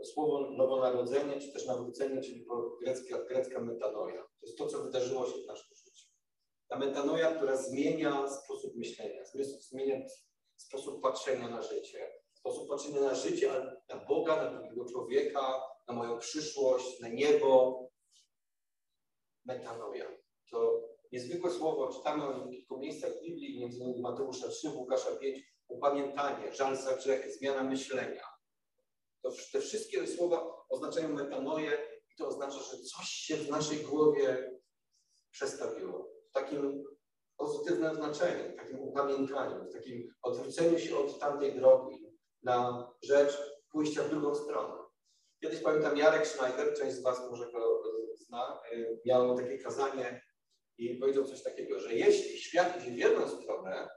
[0.00, 2.46] to słowo nowonarodzenie, czy też nawrócenie, czyli
[2.82, 4.22] grecka, grecka metanoja.
[4.22, 6.06] To jest to, co wydarzyło się w naszym życiu.
[6.68, 9.24] Ta metanoja, która zmienia sposób myślenia,
[9.60, 10.06] zmienia
[10.56, 13.52] sposób patrzenia na życie, sposób patrzenia na życie,
[13.88, 17.80] na Boga, na drugiego człowieka, na moją przyszłość, na niebo.
[19.44, 20.16] Metanoja.
[20.50, 26.54] To niezwykłe słowo, czytamy w kilku miejscach w Biblii, innymi Mateusza 3, Łukasza 5, upamiętanie,
[26.54, 28.24] żal za grzechy, zmiana myślenia.
[29.22, 31.78] To te wszystkie słowa oznaczają metanoję
[32.12, 34.50] i to oznacza, że coś się w naszej głowie
[35.30, 36.10] przestawiło.
[36.30, 36.84] W takim
[37.36, 42.06] pozytywnym znaczeniu, w takim upamiętaniu, w takim odwróceniu się od tamtej drogi
[42.42, 43.38] na rzecz
[43.72, 44.74] pójścia w drugą stronę.
[45.42, 47.82] Kiedyś pamiętam Jarek Schneider, część z Was może go
[48.16, 50.22] zna, y, miał takie kazanie
[50.80, 53.88] i powiedział coś takiego, że jeśli świat idzie w jedną stronę,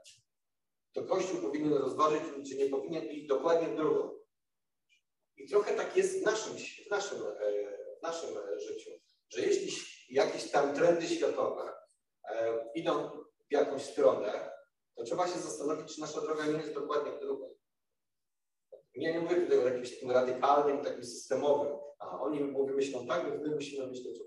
[0.92, 4.10] to Kościół powinien rozważyć, czy nie powinien iść dokładnie w drugą.
[5.36, 6.52] I trochę tak jest w naszym,
[6.86, 8.28] w naszym, e, w naszym
[8.68, 8.90] życiu,
[9.28, 9.72] że jeśli
[10.10, 11.72] jakieś tam trendy światowe
[12.30, 13.10] e, idą
[13.48, 14.50] w jakąś stronę,
[14.94, 17.54] to trzeba się zastanowić, czy nasza droga nie jest dokładnie w drugą.
[18.94, 23.40] Ja nie mówię tutaj o jakimś takim radykalnym, takim systemowym, a oni mówią, myślą tak,
[23.42, 24.18] my musimy myśleć.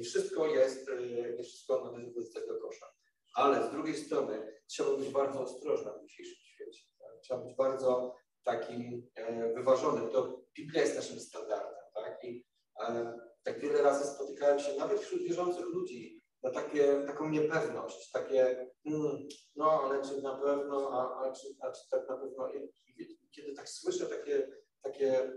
[0.00, 0.04] Nie?
[0.04, 1.00] wszystko jest, e,
[1.36, 2.86] nie wszystko należy wrzucać do kosza.
[3.34, 6.84] Ale z drugiej strony trzeba być bardzo ostrożnym w dzisiejszym świecie.
[6.98, 7.20] Tak?
[7.22, 10.10] Trzeba być bardzo takim e, wyważonym.
[10.10, 11.84] To Biblia jest naszym standardem.
[11.94, 12.24] Tak?
[12.24, 12.46] I
[12.80, 18.70] e, tak wiele razy spotykałem się nawet wśród wierzących ludzi na takie, taką niepewność, takie
[18.84, 22.48] hmm, no ale czy na pewno, a, a, czy, a czy tak na pewno.
[22.52, 22.70] I,
[23.30, 24.48] kiedy tak słyszę takie,
[24.82, 25.32] takie,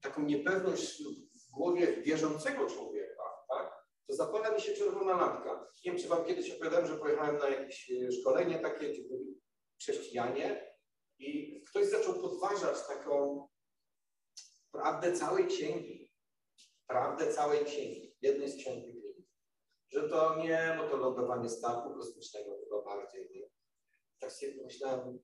[0.00, 1.02] taką niepewność
[1.48, 5.70] w głowie wierzącego człowieka, tak, to zapala mi się czerwona lampka.
[5.84, 9.40] Nie wiem, czy wam kiedyś opowiadałem, że pojechałem na jakieś e, szkolenie takie, gdzie byli
[9.80, 10.74] chrześcijanie
[11.18, 13.48] i ktoś zaczął podważać taką
[14.72, 16.14] prawdę całej księgi.
[16.86, 19.28] Prawdę całej księgi, jednej z ksiąg Biblii.
[19.90, 23.30] Że to nie, bo to lądowanie statku kosmicznego chyba bardziej.
[23.34, 23.50] Nie?
[24.18, 25.18] Tak sobie pomyślałem,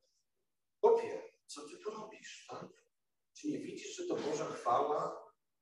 [0.80, 2.68] popie, co ty tu robisz, tak?
[3.36, 5.19] Czy nie widzisz, że to Boża chwała?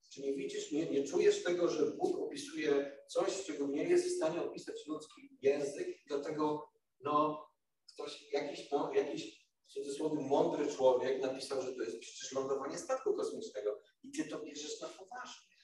[0.09, 4.17] Czy nie widzisz, nie, nie czujesz tego, że Bóg opisuje coś, czego nie jest w
[4.17, 5.89] stanie opisać ludzki język?
[6.07, 6.69] Dlatego,
[7.01, 7.47] no,
[7.95, 13.15] ktoś, jakiś, no, jakiś w cudzysłowie mądry człowiek napisał, że to jest przecież lądowanie statku
[13.15, 15.57] kosmicznego i ty to bierzesz na poważnie.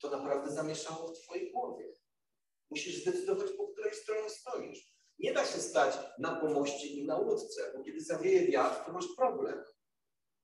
[0.00, 1.92] To naprawdę zamieszało w twojej głowie.
[2.70, 4.96] Musisz zdecydować, po której stronie stoisz.
[5.18, 9.06] Nie da się stać na pomoście i na łódce, bo kiedy zawieje wiatr, to masz
[9.16, 9.64] problem.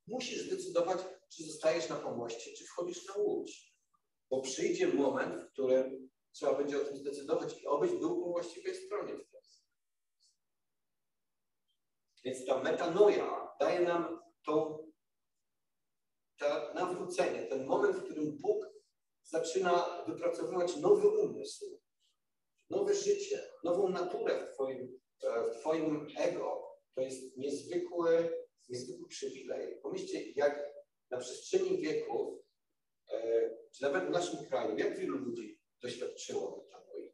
[0.07, 0.99] Musisz zdecydować,
[1.37, 3.75] czy zostajesz na pomoście, czy wchodzisz na łódź.
[4.31, 8.75] Bo przyjdzie moment, w którym trzeba będzie o tym zdecydować i obyś był po właściwej
[8.75, 9.43] stronie wtedy.
[12.25, 14.85] Więc ta metanoja daje nam to,
[16.39, 18.67] to nawrócenie, ten moment, w którym Bóg
[19.23, 21.81] zaczyna wypracowywać nowy umysł,
[22.71, 26.63] nowe życie, nową naturę w Twoim, e, w twoim ego.
[26.95, 28.37] To jest niezwykły,
[28.69, 29.81] niezwykły przywilej.
[29.83, 30.73] Pomyślcie, jak
[31.13, 32.39] na przestrzeni wieków,
[33.13, 37.13] e, czy nawet w naszym kraju, jak wielu ludzi doświadczyło metanoi,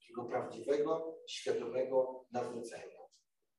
[0.00, 3.00] takiego prawdziwego, świadomego nawrócenia.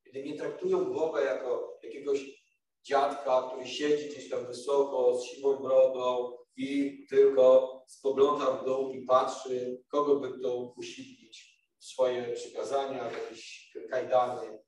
[0.04, 2.48] Kiedy nie traktują Boga jako jakiegoś
[2.84, 9.06] dziadka, który siedzi gdzieś tam wysoko, z siwą brodą i tylko spogląda w dół i
[9.06, 14.60] patrzy, kogo by to usidlić w swoje przykazania, jakieś kajdany.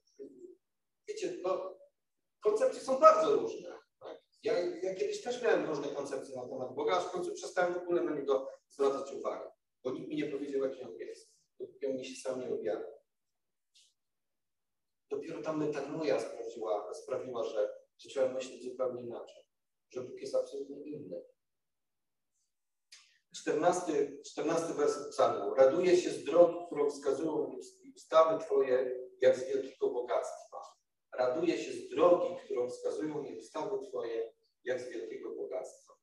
[1.08, 1.78] Wiecie, no,
[2.40, 3.79] koncepcje są bardzo różne.
[4.44, 7.78] Ja, ja kiedyś też miałem różne koncepcje na temat Boga, aż w końcu przestałem w
[7.78, 9.52] ogóle na niego zwracać uwagę,
[9.84, 11.32] bo nikt mi nie powiedział, jaki on jest.
[11.60, 12.88] Dopóki on mi się sam nie objawił.
[15.10, 17.70] Dopiero ta metanoja sprawiła, sprawiła że
[18.04, 19.44] zacząłem myśleć zupełnie inaczej,
[19.90, 21.22] że Bóg jest absolutnie inny.
[23.36, 25.56] 14, 14 werset psalmu.
[25.56, 27.56] Raduje się z drogi, którą wskazują
[27.96, 30.58] ustawy Twoje, jak z wielkiego bogactwa.
[31.14, 32.99] Raduje się z drogi, którą wskazują
[33.88, 35.94] Twoje, jak z wielkiego bogactwa.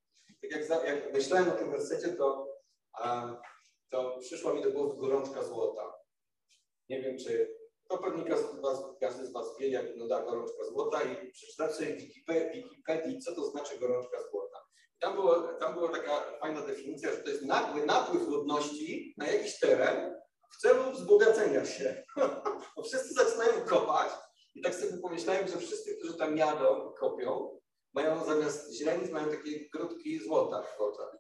[0.42, 2.48] Tak jak, za, jak myślałem o tym wersecie, to,
[3.04, 3.36] um,
[3.90, 5.94] to przyszła mi do głowy gorączka złota.
[6.88, 7.56] Nie wiem, czy
[7.88, 11.74] to pewnie każdy z Was, każdy z was wie, jak wygląda gorączka złota i przeczytać
[11.74, 14.58] sobie w Wikipedii, co to znaczy gorączka złota.
[15.00, 19.58] Tam, było, tam była taka fajna definicja, że to jest nagły napływ ludności na jakiś
[19.58, 20.14] teren
[20.52, 22.04] w celu wzbogacenia się.
[22.76, 24.12] Bo wszyscy zaczynają kopać
[24.54, 27.60] i tak sobie pomyślałem, że wszyscy, którzy tam jadą kopią,
[27.96, 31.16] mają zamiast źrenic, mają takie grudki złota w oczach.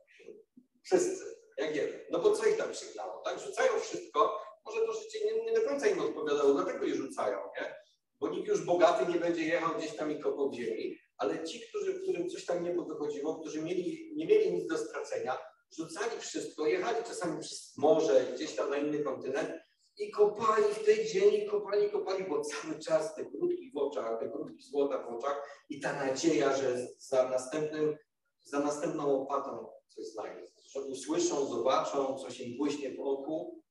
[0.82, 1.24] Wszyscy,
[1.58, 2.00] jak jeden.
[2.10, 3.40] No bo co ich tam przygnało, tak?
[3.40, 7.74] Rzucają wszystko, może to życie nie, nie do końca im odpowiadało, dlatego je rzucają, nie?
[8.20, 12.02] Bo nikt już bogaty nie będzie jechał gdzieś tam i kopał ziemi, ale ci, którzy,
[12.02, 15.38] którym coś tam nie wychodziło, którzy mieli, nie mieli nic do stracenia,
[15.78, 19.50] rzucali wszystko, jechali czasami przez morze, gdzieś tam na inny kontynent
[19.98, 24.30] i kopali w tej ziemi, kopali, kopali, bo cały czas te krótki w oczach, te
[24.30, 27.96] krótki złota w oczach i ta nadzieja, że za następnym,
[28.42, 33.62] za następną łopatą coś znajdą, że usłyszą, zobaczą, coś im błyśnie w oku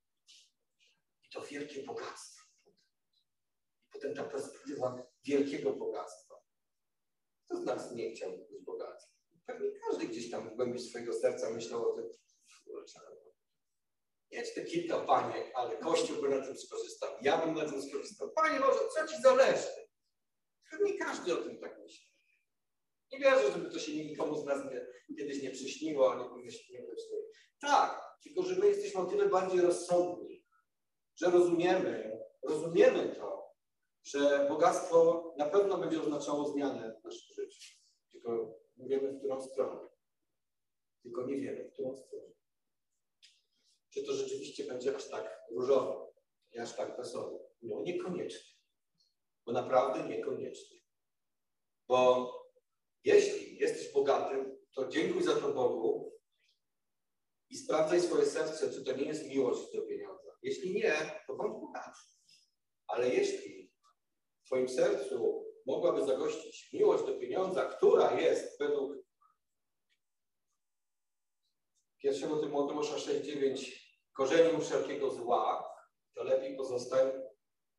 [1.24, 2.46] i to wielkie bogactwo.
[3.86, 6.36] I potem ta perspektywa wielkiego bogactwa.
[7.46, 9.06] Kto z nas nie chciał być bogaty?
[9.46, 12.10] Pewnie każdy gdzieś tam w głębi swojego serca myślał o tym,
[14.36, 18.32] mieć te kilka paniek, ale Kościół by na tym skorzystał, ja bym na tym skorzystał.
[18.32, 19.68] Panie Boże, co Ci zależy?
[20.72, 22.08] Pewnie każdy o tym tak myśli.
[23.12, 26.82] Nie wierzę, żeby to się nikomu z nas nie, kiedyś nie przyśniło, nie pomyśli, nie
[26.82, 27.18] pomyśli.
[27.62, 30.46] Tak, tylko że my jesteśmy o tyle bardziej rozsądni,
[31.16, 33.54] że rozumiemy, rozumiemy to,
[34.04, 37.78] że bogactwo na pewno będzie oznaczało zmianę w naszym życiu.
[38.12, 39.90] Tylko nie wiemy, w którą stronę.
[41.04, 42.35] Tylko nie wiemy, w którą stronę.
[43.96, 46.14] Czy to rzeczywiście będzie aż tak różowo
[46.52, 47.50] i aż tak wesoło?
[47.62, 48.56] No niekoniecznie.
[49.46, 50.80] Bo naprawdę niekoniecznie.
[51.88, 52.32] Bo
[53.04, 56.14] jeśli jesteś bogatym, to dziękuj za to Bogu
[57.50, 60.38] i sprawdzaj swoje serce, czy to nie jest miłość do pieniądza.
[60.42, 62.00] Jeśli nie, to bądź bogaty.
[62.88, 63.72] Ale jeśli
[64.44, 69.06] w Twoim sercu mogłaby zagościć miłość do pieniądza, która jest według
[72.04, 73.85] 1 Tymoteusza 6,9
[74.16, 75.76] korzenią wszelkiego zła,
[76.14, 77.12] to lepiej pozostań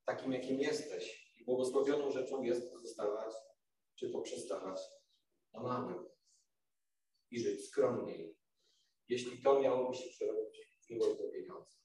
[0.05, 1.33] takim, jakim jesteś.
[1.37, 3.35] I błogosławioną rzeczą jest pozostawać
[3.94, 4.81] czy poprzestawać
[5.53, 6.09] na małym
[7.31, 8.37] i żyć skromniej,
[9.09, 11.77] jeśli to miałoby się przerobić w miłość do pieniądza.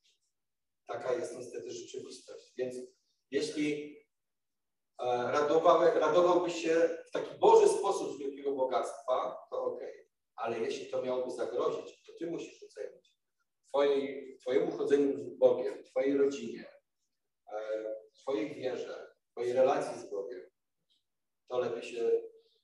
[0.88, 2.54] Taka jest niestety rzeczywistość.
[2.58, 2.76] Więc
[3.32, 4.02] jeśli
[5.02, 9.80] E, radował, radowałby się w taki Boży sposób z wielkiego bogactwa, to ok.
[10.36, 13.01] Ale jeśli to miałoby zagrozić, to ty musisz ocenić.
[13.72, 16.66] Twojej, twojemu chodzeniu z Bogiem, twojej rodzinie,
[17.54, 20.42] e, twojej wierze, twojej relacji z Bogiem,
[21.50, 22.12] to lepiej się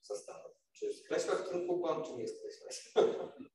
[0.01, 0.57] zastanowić.
[0.73, 2.93] Czy skreślasz ten kupon, czy nie skreślasz?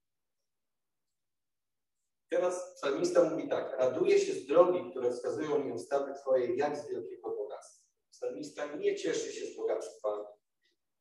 [2.30, 3.78] Teraz psalmista mówi tak.
[3.78, 7.86] Raduje się z drogi, które wskazują mi ustawy Twojej, jak z wielkiego bogactwa.
[8.10, 10.38] Psalmista nie cieszy się z bogactwa,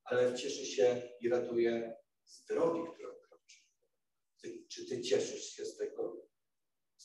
[0.03, 1.95] ale cieszy się i raduje
[2.25, 3.57] z drogi, którą kroczy.
[4.41, 6.10] Ty, czy ty cieszysz się z, tego,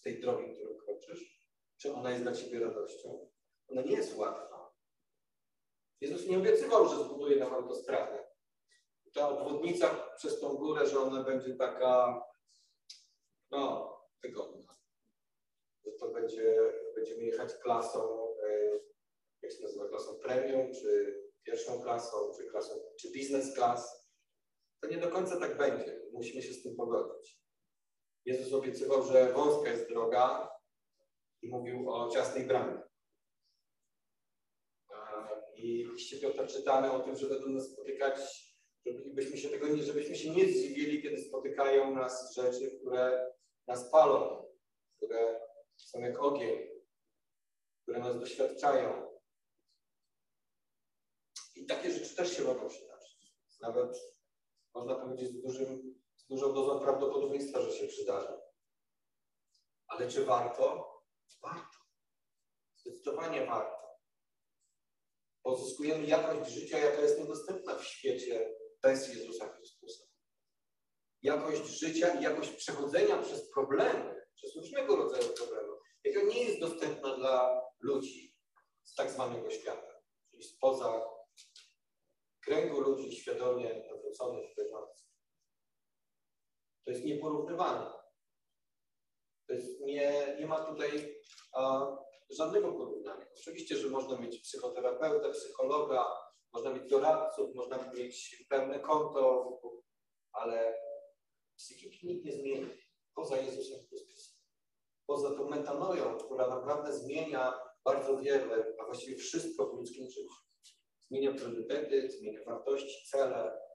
[0.06, 1.50] tej drogi, którą kroczysz?
[1.76, 3.30] Czy ona jest dla ciebie radością?
[3.68, 4.74] Ona nie jest łatwa.
[6.00, 8.26] Jezus nie obiecywał, że zbuduje nam autostradę.
[9.14, 12.22] ta obwodnica przez tą górę, że ona będzie taka,
[13.50, 13.92] no,
[14.22, 14.76] wygodna.
[15.84, 18.80] Że to będzie, będziemy jechać klasą, e,
[19.42, 24.10] jak się nazywa, klasą premium, czy pierwszą klasą, czy klasą, czy business class.
[24.80, 26.00] To nie do końca tak będzie.
[26.12, 27.45] Musimy się z tym pogodzić.
[28.26, 30.50] Jezus obiecywał, że wąska jest droga
[31.42, 32.82] i mówił o ciasnej bramie.
[35.54, 38.20] I w liście Piotra czytamy o tym, że będą nas spotykać,
[38.86, 43.32] żebyśmy się tego nie, żebyśmy się nie zdziwili, kiedy spotykają nas rzeczy, które
[43.66, 44.48] nas palą,
[44.96, 45.40] które
[45.76, 46.68] są jak ogień,
[47.82, 49.18] które nas doświadczają.
[51.54, 53.36] I takie rzeczy też się mogą przydarzyć.
[53.60, 53.96] Nawet
[54.74, 55.95] można powiedzieć z, dużym,
[56.30, 58.40] dużą dozą prawdopodobieństwa, że się przydarzy.
[59.86, 60.92] Ale czy warto?
[61.42, 61.78] Warto.
[62.76, 63.76] Zdecydowanie warto.
[65.42, 70.04] Pozyskujemy jakość życia, jaka jest niedostępna w świecie bez Jezusa Chrystusa.
[71.22, 75.72] Jakość życia i jakość przechodzenia przez problemy, przez różnego rodzaju problemy,
[76.04, 78.36] jaka nie jest dostępna dla ludzi
[78.82, 81.02] z tak zwanego świata, czyli spoza
[82.40, 85.05] kręgu ludzi świadomie nawróconych wierzących.
[86.86, 87.90] To jest nieporównywalne.
[89.46, 91.16] To jest nie, nie ma tutaj
[91.52, 91.86] a,
[92.30, 93.26] żadnego porównania.
[93.40, 96.06] Oczywiście, że można mieć psychoterapeutę, psychologa,
[96.52, 99.52] można mieć doradców, można mieć pełne konto,
[100.32, 100.76] ale
[101.56, 102.70] psychiki nikt nie zmieni
[103.14, 104.36] poza Jezusem Chrystusem.
[105.06, 110.28] Poza tą metanoją, która naprawdę zmienia bardzo wiele, a właściwie wszystko w ludzkim życiu.
[111.10, 113.65] Zmienia priorytety, zmienia wartości, cele.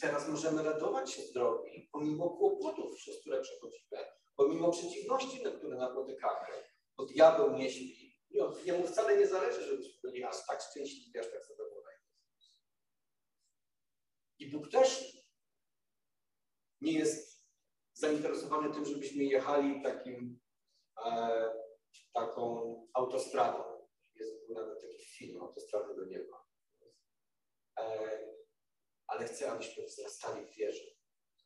[0.00, 4.04] I teraz możemy radować się z drogi, pomimo kłopotów, przez które przechodzimy,
[4.36, 6.48] pomimo przeciwności, na które napotykamy,
[6.96, 8.20] bo diabeł nie śpi.
[8.64, 12.04] Jemu wcale nie zależy, żebyśmy byli aż tak szczęśliwi, aż tak zadowoleni.
[14.38, 15.16] I Bóg też
[16.80, 17.46] nie jest
[17.94, 20.40] zainteresowany tym, żebyśmy jechali takim,
[21.06, 21.52] e,
[22.12, 23.88] taką autostradą.
[24.14, 26.46] Jest nawet taki film, autostrady do nieba.
[27.78, 28.39] E,
[29.10, 30.84] ale chce, abyśmy wzrastali w wierze,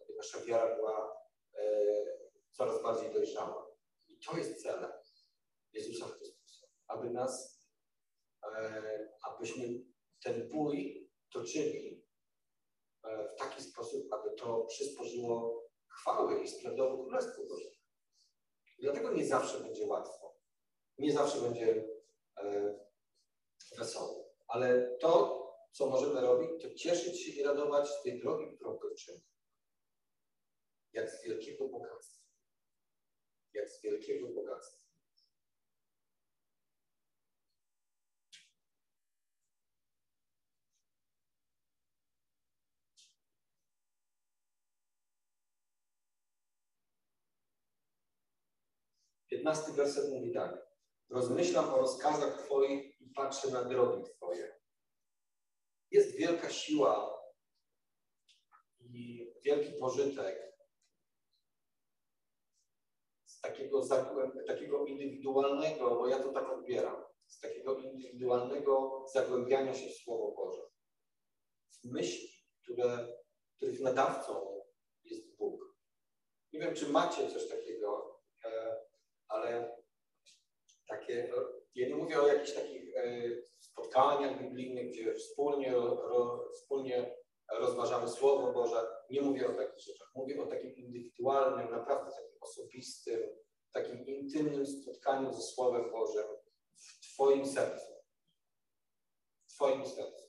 [0.01, 1.17] aby nasza wiara była
[1.55, 1.65] e,
[2.53, 3.71] coraz bardziej dojrzała.
[4.09, 4.93] I to jest celem
[5.73, 7.65] Jezusa Chrystusa, aby nas,
[8.43, 9.65] e, abyśmy
[10.23, 12.07] ten bój toczyli
[13.05, 17.69] e, w taki sposób, aby to przysporzyło chwały i sprawdzowo Królestwo Boże.
[18.79, 20.35] Dlatego nie zawsze będzie łatwo.
[20.99, 21.85] Nie zawsze będzie
[22.39, 22.75] e,
[23.79, 24.31] wesoło.
[24.47, 25.44] Ale to,
[25.75, 29.21] co możemy robić, to cieszyć się i radować z tej drogi, którą kończymy.
[30.93, 32.25] Jak z wielkiego bogactwa.
[33.55, 34.85] Jak z wielkiego bogactwa.
[49.31, 50.67] Piętnasty werset mówi tak.
[51.11, 54.54] Rozmyślam o rozkazach Twoich i patrzę na drogi Twoje.
[55.95, 57.23] Jest wielka siła
[58.81, 60.55] i wielki pożytek
[63.25, 63.83] z takiego,
[64.47, 70.63] takiego indywidualnego, bo ja to tak odbieram, z takiego indywidualnego zagłębiania się w Słowo Boże.
[71.83, 72.29] W myśli,
[72.63, 73.17] które,
[73.57, 74.63] których nadawcą
[75.05, 75.77] jest Bóg.
[76.53, 78.77] Nie wiem, czy macie coś takiego, e,
[79.29, 79.77] ale
[80.89, 81.33] takie,
[81.75, 83.23] ja nie mówię o jakichś takich e,
[83.59, 87.17] spotkaniach biblijnych, gdzie wspólnie, ro, wspólnie
[87.53, 88.87] rozważamy Słowo Boże.
[89.11, 90.09] Nie mówię o takich rzeczach.
[90.15, 93.21] Mówię o takim indywidualnym, naprawdę takim osobistym,
[93.73, 96.27] takim intymnym spotkaniu ze Słowem Bożym
[96.77, 97.93] w Twoim sercu.
[99.49, 100.25] W Twoim sercu.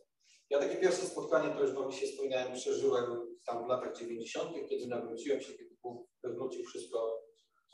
[0.49, 4.87] Ja takie pierwsze spotkanie, to już Wam się wspominałem, przeżyłem tam w latach 90., kiedy
[4.87, 7.23] nawróciłem się, kiedy Bóg wywrócił wszystko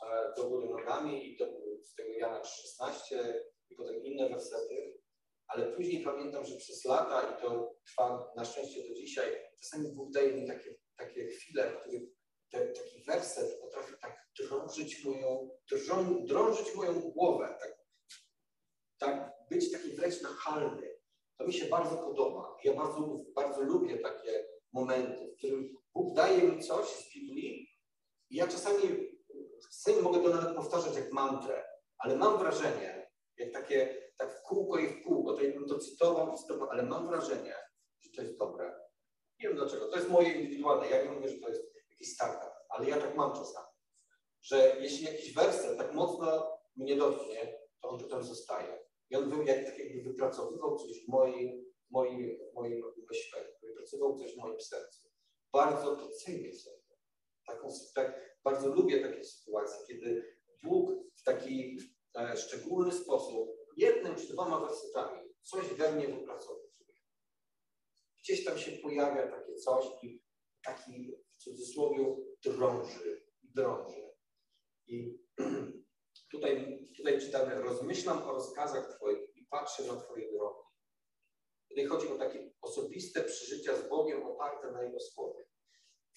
[0.07, 1.45] e, do góry nogami i to
[1.83, 5.01] z tego Jana 16 i potem inne wersety,
[5.47, 10.11] ale później pamiętam, że przez lata i to trwa na szczęście do dzisiaj, czasami Bóg
[10.11, 12.01] daje mi takie, takie chwile, w których
[12.51, 17.77] te, taki werset potrafi tak drążyć moją, drżą, drążyć moją głowę, tak,
[18.97, 20.91] tak być taki wręcz nachalny.
[21.37, 22.57] To mi się bardzo podoba.
[22.63, 27.67] Ja bardzo, bardzo lubię takie momenty, w którym Bóg daje mi coś z Biblii
[28.29, 28.81] i ja czasami,
[29.63, 31.63] czasami mogę to nawet powtarzać jak mantrę,
[31.97, 33.00] ale mam wrażenie,
[33.41, 37.07] jak takie, tak w kółko i w kółko, to bym to cytował, cytował, ale mam
[37.07, 37.55] wrażenie,
[38.01, 38.79] że to jest dobre.
[39.39, 42.53] Nie wiem dlaczego, to jest moje indywidualne, ja nie mówię, że to jest jakiś startup,
[42.69, 43.67] ale ja tak mam czasami,
[44.41, 48.79] że jeśli jakiś werset tak mocno mnie dotknie, to on potem zostaje.
[49.09, 53.41] I on jak, tak jakby wypracowywał coś w moim, moim, moim myśle,
[54.17, 55.09] coś w moim sercu.
[55.53, 56.81] Bardzo to cenię sobie.
[57.47, 61.77] Taką, tak, bardzo lubię takie sytuacje, kiedy Bóg w taki
[62.17, 66.71] e, szczególny sposób, jednym czy dwoma wersetami, coś we mnie wypracował.
[68.23, 70.23] Gdzieś tam się pojawia takie coś i
[70.63, 74.11] taki w cudzysłowie drąży, drąży.
[74.87, 75.19] I
[76.31, 80.61] tutaj, tutaj czytamy, rozmyślam o rozkazach Twoich i patrzę na Twoje drogi.
[81.69, 85.45] Tutaj chodzi o takie osobiste przeżycia z Bogiem oparte na Jego słowie.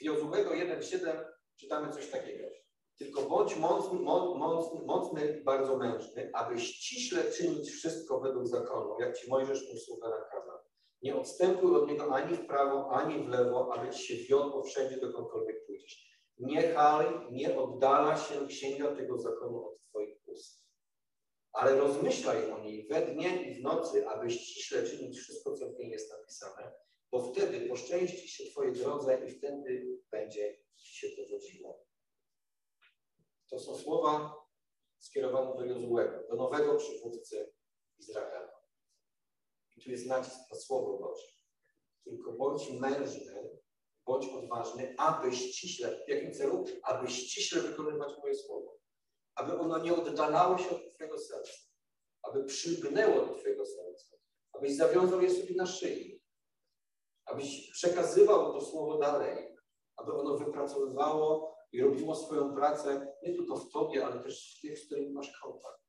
[0.01, 1.25] W Jozułego 1,7
[1.57, 2.64] czytamy coś takiego.
[2.99, 9.19] Tylko bądź mocny, mocny, mocny i bardzo mężny, aby ściśle czynić wszystko według zakonu, jak
[9.19, 10.59] Ci Mojżesz mu sługa nakazał.
[11.03, 14.97] Nie odstępuj od niego ani w prawo, ani w lewo, aby Ci się wiodło wszędzie,
[14.97, 16.21] dokądkolwiek pójdziesz.
[16.39, 20.65] Niechaj nie oddala się księga tego zakonu od Twoich ust.
[21.53, 25.79] Ale rozmyślaj o niej we dnie i w nocy, aby ściśle czynić wszystko, co w
[25.79, 26.73] niej jest napisane,
[27.11, 31.84] bo wtedy poszczęści się Twojej drodze i wtedy będzie Ci się powodziło.
[33.51, 34.45] To są słowa
[34.99, 37.53] skierowane do Jozłego, do nowego przywódcy
[37.99, 38.53] Izraela.
[39.77, 41.27] I tu jest nacisk na Słowo Boże.
[42.05, 43.61] Tylko bądź mężny,
[44.07, 46.65] bądź odważny, aby ściśle, w jakim celu?
[46.83, 48.79] Aby ściśle wykonywać moje Słowo.
[49.35, 51.53] Aby ono nie oddalało się od Twojego serca.
[52.23, 54.17] Aby przygnęło do Twojego serca.
[54.53, 56.23] Abyś zawiązał je sobie na szyi.
[57.25, 59.57] Abyś przekazywał to Słowo dalej.
[59.97, 64.79] Aby ono wypracowywało i robiło swoją pracę nie tylko w Tobie, ale też w tych,
[64.79, 65.83] z którymi masz kontakt.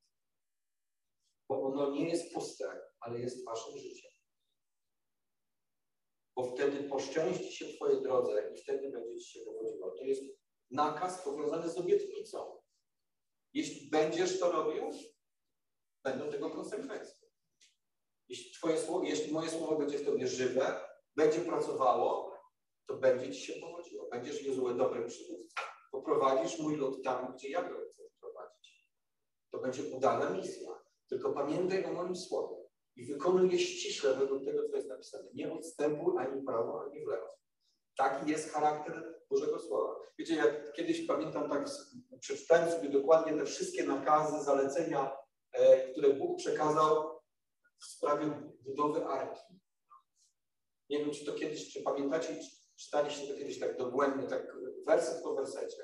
[1.49, 4.11] Bo ono nie jest puste, ale jest Waszym życiem.
[6.35, 9.91] Bo wtedy poszczęści się Twojej drodze i wtedy będzie Ci się powodziło.
[9.91, 10.21] To jest
[10.71, 12.61] nakaz powiązany z obietnicą.
[13.53, 14.83] Jeśli będziesz to robił,
[16.03, 17.29] będą tego konsekwencje.
[18.27, 20.81] Jeśli, twoje słowo, jeśli moje słowo będzie w Tobie żywe,
[21.15, 22.39] będzie pracowało,
[22.87, 24.09] to będzie Ci się powodziło.
[24.11, 25.74] Będziesz Jozue dobrym przywódcą.
[25.95, 28.91] Poprowadzisz mój lud tam, gdzie ja go chcę prowadzić.
[29.51, 30.69] To będzie udana misja.
[31.09, 32.55] Tylko pamiętaj o moim słowie
[32.95, 35.29] i wykonuj je ściśle według tego, co jest napisane.
[35.33, 37.27] Nie odstępuj ani w prawo, ani w lewo.
[37.97, 39.95] Taki jest charakter Bożego Słowa.
[40.19, 41.65] Wiecie, jak kiedyś pamiętam, tak
[42.19, 45.17] przeczytałem sobie dokładnie te wszystkie nakazy, zalecenia,
[45.51, 47.19] e, które Bóg przekazał
[47.79, 49.59] w sprawie budowy arki.
[50.89, 52.39] Nie wiem, czy to kiedyś, czy pamiętacie,
[52.75, 55.83] czy czytaliście to kiedyś tak dogłębnie, tak werset po wersecie.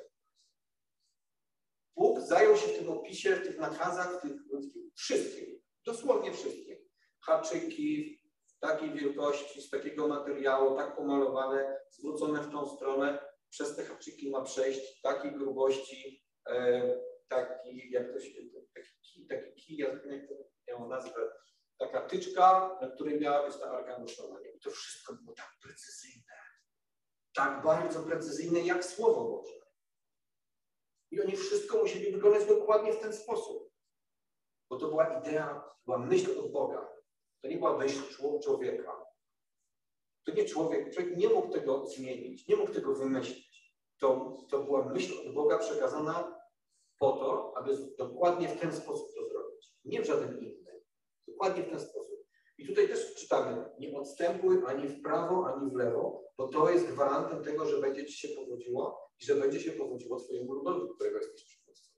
[1.96, 4.32] Bóg zajął się w tym opisie, w tych nakazach, w tych,
[4.96, 6.78] wszystkim, dosłownie wszystkim.
[7.22, 13.20] Haczyki w takiej wielkości, z takiego materiału, tak pomalowane, zwrócone w tą stronę.
[13.50, 16.82] Przez te haczyki ma przejść takiej grubości, e,
[17.28, 18.30] taki, jak to się,
[18.74, 20.34] taki kij, taki kij, jak to
[20.68, 21.32] miało nazwę,
[21.80, 24.04] taka tyczka, na której miała być ta arka.
[24.56, 26.21] I to wszystko było tak precyzyjne.
[27.34, 29.62] Tak bardzo precyzyjne, jak Słowo Boże.
[31.12, 33.72] I oni wszystko musieli wykonać dokładnie w ten sposób.
[34.70, 36.90] Bo to była idea, była myśl od Boga.
[37.42, 38.02] To nie była myśl
[38.44, 39.06] człowieka.
[40.26, 43.76] To nie człowiek, człowiek nie mógł tego zmienić, nie mógł tego wymyślić.
[44.00, 46.42] To, to była myśl od Boga przekazana
[47.00, 49.74] po to, aby dokładnie w ten sposób to zrobić.
[49.86, 50.82] Nie w żaden inny.
[51.28, 52.11] Dokładnie w ten sposób.
[52.62, 56.88] I tutaj też czytamy, nie odstępuj ani w prawo, ani w lewo, bo to jest
[56.88, 61.18] gwarantem tego, że będzie Ci się powodziło i że będzie się powodziło Twojemu ludowi, którego
[61.18, 61.92] jesteś przywódcą.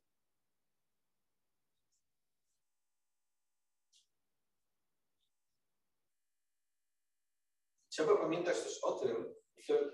[7.90, 9.92] Trzeba pamiętać też o tym, że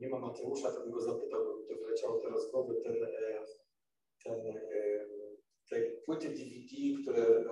[0.00, 3.44] nie ma Mateusza, to bym go zapytał, bo to wyleciało teraz głowy, ten, e,
[4.24, 4.40] ten,
[5.72, 7.44] e, te płyty DVD, które,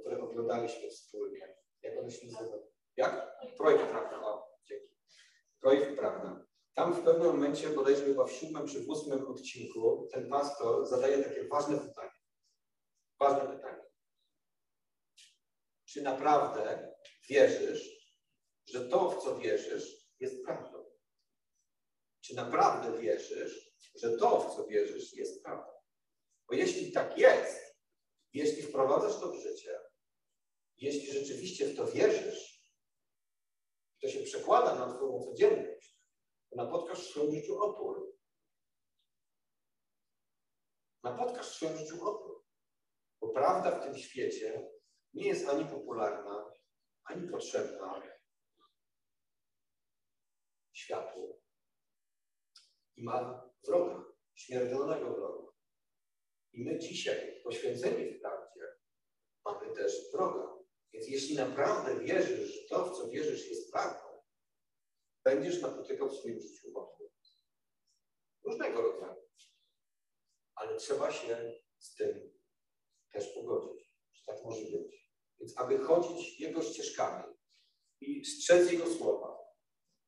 [0.00, 1.56] które oglądaliśmy wspólnie.
[1.82, 2.62] Jak one się nazywają?
[2.96, 3.36] Jak?
[3.56, 4.20] Projekt Prawda.
[4.22, 4.96] O, dzięki.
[5.60, 6.46] Projekt Prawda.
[6.74, 11.24] Tam w pewnym momencie, bodajże chyba w siódmym czy w ósmym odcinku, ten pastor zadaje
[11.24, 12.10] takie ważne pytanie.
[13.20, 13.82] Ważne pytanie.
[15.84, 16.94] Czy naprawdę
[17.28, 17.96] wierzysz,
[18.66, 20.84] że to, w co wierzysz, jest prawdą?
[22.20, 25.75] Czy naprawdę wierzysz, że to, w co wierzysz, jest prawdą?
[26.48, 27.76] Bo jeśli tak jest,
[28.32, 29.80] jeśli wprowadzasz to w życie,
[30.76, 32.70] jeśli rzeczywiście w to wierzysz,
[34.00, 35.98] to się przekłada na Twoją codzienność,
[36.50, 38.16] to napotkasz w swoim życiu opór.
[41.02, 42.44] Napotkasz w swoim życiu opór.
[43.20, 44.70] Bo prawda w tym świecie
[45.14, 46.52] nie jest ani popularna,
[47.04, 48.02] ani potrzebna
[50.72, 51.42] światłu.
[52.96, 55.45] I ma wroga, śmiertelnego wroga.
[56.56, 58.60] I my dzisiaj, poświęceni w prawdzie,
[59.44, 60.58] mamy też wroga
[60.92, 64.22] Więc jeśli naprawdę wierzysz, że to, w co wierzysz, jest prawdą,
[65.24, 67.42] będziesz napotykał w swoim życiu wątpliwości.
[68.44, 69.22] Różnego rodzaju.
[70.54, 72.32] Ale trzeba się z tym
[73.12, 75.10] też pogodzić, że tak może być.
[75.40, 77.34] Więc aby chodzić Jego ścieżkami
[78.00, 79.38] i strzec Jego słowa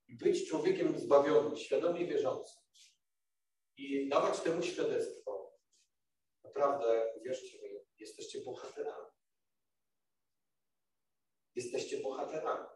[0.06, 2.62] i być człowiekiem zbawionym, świadomie wierzącym
[3.76, 5.37] i dawać temu świadectwo,
[6.58, 9.06] naprawdę, wierzcie mi, jesteście bohaterami.
[11.54, 12.66] Jesteście bohaterami.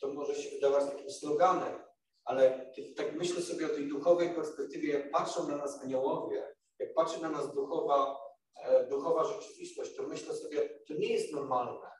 [0.00, 1.82] To może się wydawać takim sloganem,
[2.24, 6.94] ale kiedy tak myślę sobie o tej duchowej perspektywie, jak patrzą na nas aniołowie, jak
[6.94, 8.16] patrzy na nas duchowa,
[8.64, 11.90] e, duchowa rzeczywistość, to myślę sobie, to nie jest normalne.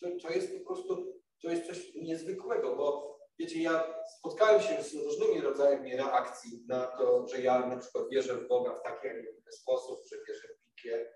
[0.00, 3.09] To, to jest po prostu, to jest coś niezwykłego, bo
[3.40, 8.34] wiecie, ja spotkałem się z różnymi rodzajami reakcji na to, że ja na przykład wierzę
[8.34, 11.14] w Boga w taki, a nie inny sposób, że wierzę w Biblię.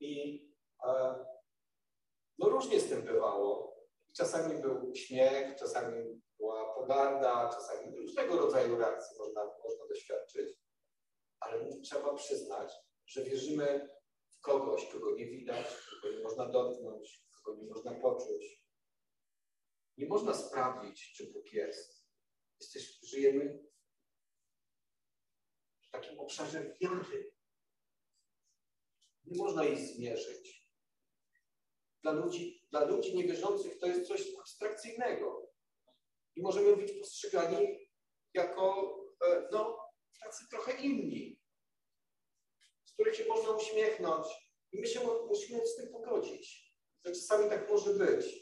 [0.00, 0.42] I
[0.86, 1.14] e,
[2.38, 3.72] no różnie z tym bywało.
[4.16, 10.56] Czasami był śmiech, czasami była pogarda, czasami różnego rodzaju reakcji można, można doświadczyć.
[11.40, 12.72] Ale trzeba przyznać,
[13.06, 13.88] że wierzymy
[14.30, 15.66] w kogoś, kogo nie widać,
[16.02, 18.61] kogo nie można dotknąć, kogo nie można poczuć.
[19.96, 22.06] Nie można sprawdzić, czy Bóg jest.
[22.60, 23.64] Jesteś, żyjemy
[25.82, 27.32] w takim obszarze wiary.
[29.24, 30.62] Nie można jej zmierzyć.
[32.02, 35.52] Dla ludzi, dla ludzi niewierzących to jest coś abstrakcyjnego.
[36.36, 37.88] I możemy być postrzegani
[38.34, 39.78] jako e, no,
[40.20, 41.40] tacy trochę inni,
[42.84, 44.26] z których się można uśmiechnąć.
[44.72, 46.72] I my się musimy z tym pogodzić.
[47.04, 48.41] Czasami tak może być,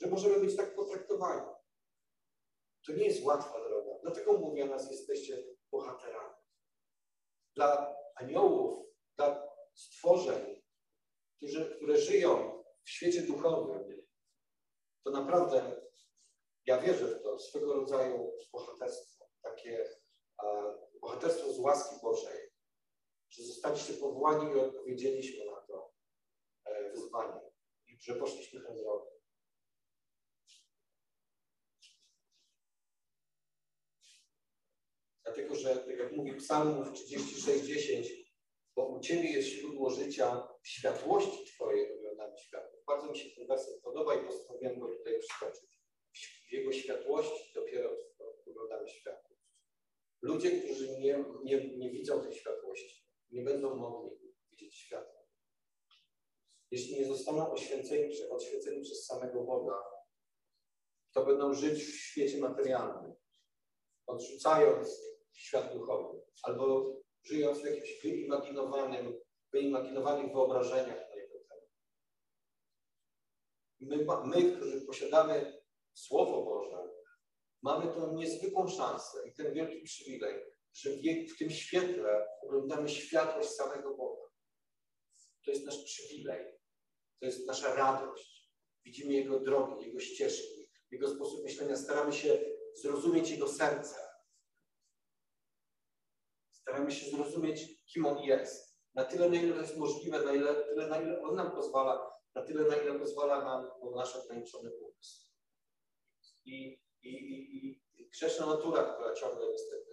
[0.00, 1.46] że możemy być tak potraktowani.
[2.86, 3.90] To nie jest łatwa droga.
[4.02, 6.34] Dlatego mówię o nas, jesteście bohaterami.
[7.54, 8.86] Dla aniołów,
[9.16, 10.62] dla stworzeń,
[11.36, 14.06] którzy, które żyją w świecie duchowym,
[15.04, 15.80] to naprawdę
[16.66, 19.88] ja wierzę w to, swego rodzaju bohaterstwo, takie
[21.00, 22.50] bohaterstwo z łaski Bożej,
[23.30, 25.92] że zostaliście powołani i odpowiedzieliśmy na to
[26.64, 27.40] e, wyzwanie
[27.86, 29.17] i że poszliśmy tę drogę.
[35.28, 38.04] Dlatego, że tak jak mówi Psalmów 36:10,
[38.76, 42.78] bo u Ciebie jest źródło życia, w światłości Twojej oglądamy światło.
[42.86, 45.80] Bardzo mi się ten werset podoba i postanowiłem go tutaj przytoczyć.
[46.48, 47.90] W Jego światłości dopiero
[48.46, 49.36] oglądamy światło.
[50.22, 54.10] Ludzie, którzy nie, nie, nie widzą tej światłości, nie będą mogli
[54.50, 55.22] widzieć światła.
[56.70, 58.14] Jeśli nie zostaną oświęceni,
[58.82, 59.82] przez samego Boga,
[61.14, 63.14] to będą żyć w świecie materialnym,
[64.06, 65.07] odrzucając
[65.38, 69.20] świat duchowy, albo żyjąc w jakimś wyimaginowanym,
[69.52, 71.68] wyimaginowanych wyobrażeniach na jego temat.
[73.80, 75.62] My, my, którzy posiadamy
[75.94, 76.88] Słowo Boże,
[77.62, 80.90] mamy tą niezwykłą szansę i ten wielki przywilej, że
[81.34, 84.28] w tym świetle oglądamy światłość samego Boga.
[85.44, 86.44] To jest nasz przywilej,
[87.20, 88.50] to jest nasza radość.
[88.84, 92.38] Widzimy Jego drogi, Jego ścieżki, Jego sposób myślenia, staramy się
[92.74, 94.07] zrozumieć Jego serce.
[96.68, 98.78] Staramy się zrozumieć, kim On jest.
[98.94, 102.10] Na tyle, na ile to jest możliwe, na ile, tyle, na ile On nam pozwala,
[102.34, 105.28] na tyle, na ile pozwala nam nasz ograniczony umysł.
[106.46, 109.88] I i, i, i grzeszna natura, która ciągle niestety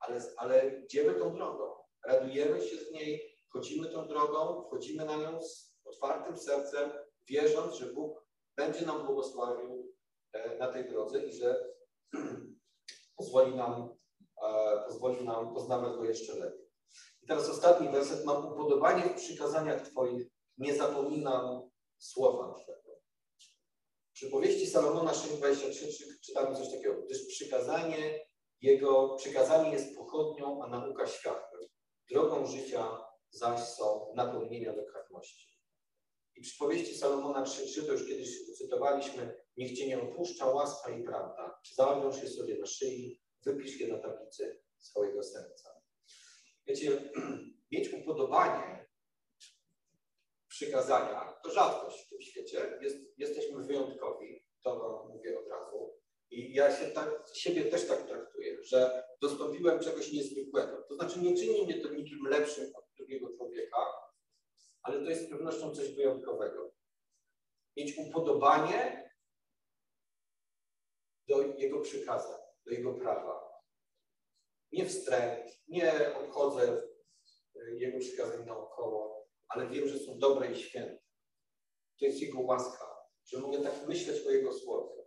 [0.00, 1.74] ale, ale idziemy tą drogą,
[2.06, 6.90] radujemy się z niej, chodzimy tą drogą, wchodzimy na nią z otwartym sercem,
[7.28, 8.26] wierząc, że Bóg
[8.56, 9.94] będzie nam błogosławił
[10.32, 11.64] e, na tej drodze i że
[13.16, 13.96] pozwoli nam,
[14.42, 16.70] e, pozwoli nam poznawać Go jeszcze lepiej.
[17.22, 18.24] I teraz ostatni werset.
[18.24, 20.26] Mam upodobanie w przykazaniach Twoich,
[20.58, 23.00] nie zapominam słowa Twego.
[24.12, 28.26] Przypowieści Salomona 6,23 czytamy coś takiego, gdyż przykazanie
[28.60, 31.62] jego, przykazanie jest pochodnią, a nauka światłem.
[32.10, 35.50] Drogą życia zaś są napomnienia do kratności.
[36.36, 41.60] I przypowieści Salomona 3,3 to już kiedyś cytowaliśmy, niech Cię nie opuszcza łaska i prawda.
[41.74, 45.82] Zawiąż je sobie na szyi, wypisz je na tablicy swojego serca.
[46.66, 47.10] Wiecie,
[47.72, 48.86] mieć upodobanie
[50.48, 52.78] przykazania to rzadkość w tym świecie.
[52.80, 56.00] Jest, jesteśmy wyjątkowi, to wam mówię od razu.
[56.30, 60.82] I ja się tak, siebie też tak traktuję, że dostąpiłem czegoś niezwykłego.
[60.88, 63.86] To znaczy nie czyni mnie to nikim lepszym od drugiego człowieka,
[64.82, 66.72] ale to jest z pewnością coś wyjątkowego.
[67.76, 69.10] Mieć upodobanie
[71.28, 72.39] do jego przykazań,
[72.70, 73.50] do jego prawa.
[74.72, 76.82] Nie wstręt, nie obchodzę
[77.74, 81.02] jego przykazań naokoło, ale wiem, że są dobre i święte.
[81.98, 82.96] To jest Jego łaska,
[83.26, 85.04] że mogę tak myśleć o Jego słowie.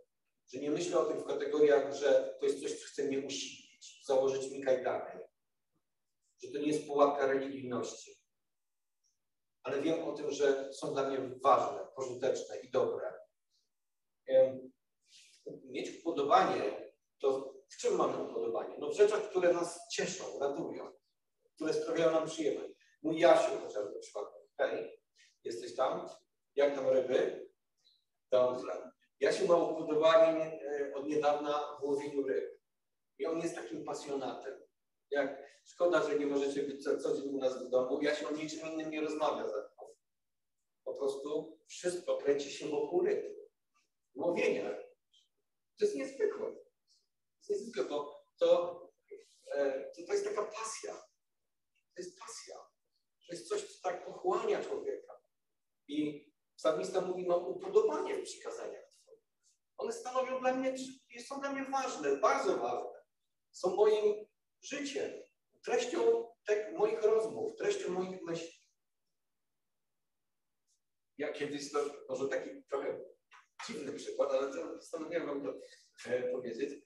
[0.52, 4.04] Że nie myślę o tym w kategoriach, że to jest coś, co chce mnie usilić,
[4.06, 5.20] założyć mi kajdany.
[6.42, 8.14] Że to nie jest pułapka religijności.
[9.62, 13.12] Ale wiem o tym, że są dla mnie ważne, pożyteczne i dobre.
[15.64, 18.76] Mieć upodobanie, to w czym mamy upodobanie?
[18.78, 20.92] No w rzeczach, które nas cieszą, radują,
[21.54, 22.72] które sprawiają nam przyjemność.
[23.02, 24.26] Mój Jasiu chociażby przykład.
[24.58, 25.00] Hej,
[25.44, 26.08] jesteś tam?
[26.56, 27.50] Jak tam ryby?
[28.30, 28.90] Dobrze.
[29.20, 32.60] Jasiu ma upodobanie e, od niedawna w łowieniu ryb.
[33.18, 34.62] I on jest takim pasjonatem.
[35.10, 38.02] Jak szkoda, że nie możecie być co, co dzień u nas w domu.
[38.02, 39.94] Jasiu o niczym innym nie rozmawia ze mną.
[40.84, 43.36] Po prostu wszystko kręci się wokół ryb.
[44.14, 44.70] Łowienia.
[45.78, 46.63] To jest niezwykłe.
[47.48, 48.80] Niezwykłe, bo to,
[49.54, 50.94] e, to, to jest taka pasja.
[51.94, 52.56] To jest pasja.
[53.26, 55.12] To jest coś, co tak pochłania człowieka.
[55.88, 56.26] I
[56.56, 59.22] psalmista mówi, mam upodobanie w przykazaniach Twoich.
[59.76, 60.74] One stanowią dla mnie,
[61.26, 63.04] są dla mnie ważne, bardzo ważne.
[63.52, 64.26] Są moim
[64.62, 65.12] życiem,
[65.64, 68.64] treścią tak, moich rozmów, treścią moich myśli.
[71.18, 71.78] Ja kiedyś, to
[72.08, 73.00] może taki trochę
[73.66, 75.54] dziwny przykład, ale postanowiłem Wam to
[76.06, 76.84] e, powiedzieć,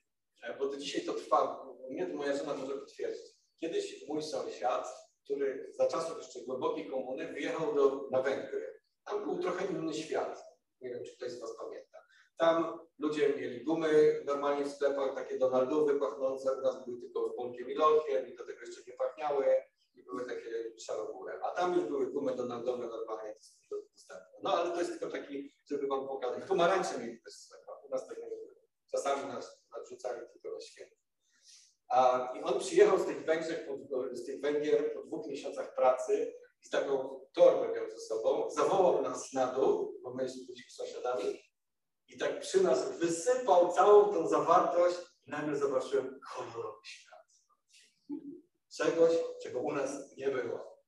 [0.59, 1.67] bo do dzisiaj to trwa.
[1.91, 3.27] Nie, to moja żona może potwierdzić.
[3.61, 8.81] Kiedyś mój sąsiad który za czasów jeszcze głębokiej komuny wyjechał do, na Węgry.
[9.05, 10.45] Tam był trochę inny świat.
[10.81, 11.99] Nie wiem, czy ktoś z Was pamięta.
[12.37, 17.71] Tam ludzie mieli gumy normalnie w sklepach, takie Donaldowy pachnące, u nas były tylko polkiem
[17.71, 19.47] i lolkiem i do tego jeszcze nie pachniały
[19.95, 21.41] i były takie szarogóre.
[21.43, 23.35] A tam już były gumy Donaldowe normalnie
[23.71, 24.39] dostępne.
[24.43, 26.49] No ale to jest tylko taki, żeby Wam pokazać.
[26.49, 28.48] Pomarańcze mieli też w sklepach, u nas tak nie było.
[28.91, 30.97] Czasami nas nadrzucali tylko na święto.
[31.89, 33.67] A, I on przyjechał z tych Węgier,
[34.13, 36.35] z tych Węgier po dwóch miesiącach pracy
[36.67, 41.43] i taką torbę miał ze sobą, zawołał nas na dół, bo my byliśmy sąsiadami
[42.09, 47.19] i tak przy nas wysypał całą tą zawartość i nagle zobaczyłem kolorowy świat.
[48.77, 49.13] Czegoś,
[49.43, 50.79] czego u nas nie było.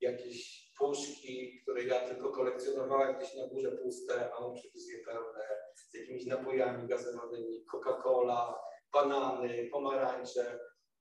[0.00, 5.40] Jakieś puszki, które ja tylko kolekcjonowałem gdzieś na górze puste, a on przywiózł je pełne,
[5.74, 8.54] z jakimiś napojami gazowymi, Coca-Cola,
[8.92, 10.58] banany, pomarańcze.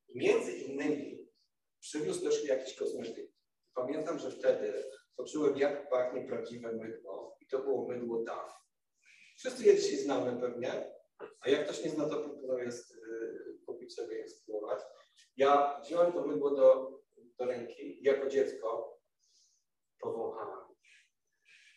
[0.08, 1.28] I między innymi
[1.80, 3.32] przywiózł też jakiś kosmetyk.
[3.76, 4.84] Pamiętam, że wtedy
[5.16, 8.52] poczułem, jak pachnie prawdziwe mydło i to było mydło DAF.
[9.38, 10.94] Wszyscy je dzisiaj znamy pewnie,
[11.40, 14.80] a jak ktoś nie zna, to proponuję yy, kupić sobie i spróbować.
[15.38, 17.00] Ja wziąłem to mydło do,
[17.40, 18.97] do ręki jako dziecko
[20.02, 20.68] powąchałem.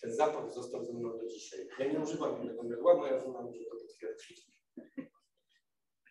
[0.03, 1.69] Ten zapach został ze mną do dzisiaj.
[1.79, 4.51] Ja nie używam innego mydła, moja żona może to potwierdzić.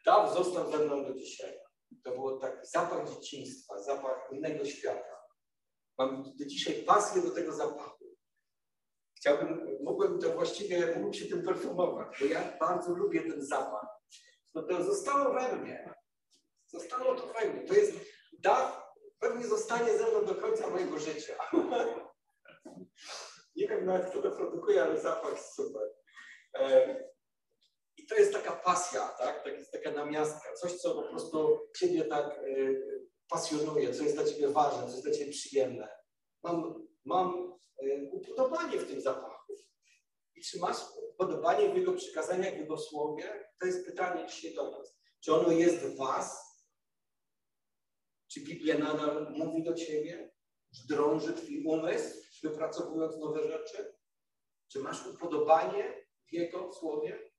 [0.06, 1.60] Tam został ze mną do dzisiaj.
[2.04, 5.20] To było tak zapach dzieciństwa, zapach innego świata.
[5.98, 8.06] Mam do dzisiaj pasję do tego zapachu.
[9.18, 13.88] Chciałbym, mógłbym to właściwie, mógłbym się tym perfumować, bo ja bardzo lubię ten zapach.
[14.56, 15.94] No to zostało we mnie.
[16.68, 17.68] Zostało to we mnie.
[17.68, 17.94] To jest
[18.40, 18.89] dach,
[19.20, 21.36] pewnie zostanie ze mną do końca mojego życia.
[23.56, 25.94] Nie wiem nawet, kto to produkuje, ale zapach jest super.
[26.56, 27.10] E,
[28.10, 29.44] to jest taka pasja, tak?
[29.44, 32.82] To jest taka namiastka, coś, co po prostu Ciebie tak y,
[33.30, 35.90] pasjonuje, co jest dla Ciebie ważne, co jest dla Ciebie przyjemne.
[36.44, 39.54] Mam, mam y, upodobanie w tym zapachu.
[40.36, 40.78] I czy masz
[41.14, 43.50] upodobanie w Jego przykazaniach, w Jego słowie?
[43.60, 45.00] To jest pytanie dzisiaj do nas.
[45.24, 46.49] Czy ono jest w Was?
[48.32, 50.32] Czy Biblia nadal mówi do Ciebie?
[50.90, 53.96] Drąży Twój umysł, wypracowując nowe rzeczy?
[54.68, 57.32] Czy masz upodobanie w Jego słowie?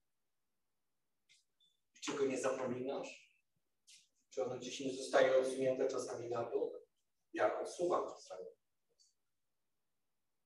[2.05, 3.31] Czy go nie zapominasz?
[4.31, 6.73] Czy ono gdzieś nie zostaje odsunięte czasami na dół?
[7.33, 8.47] Ja odsuwam czasami.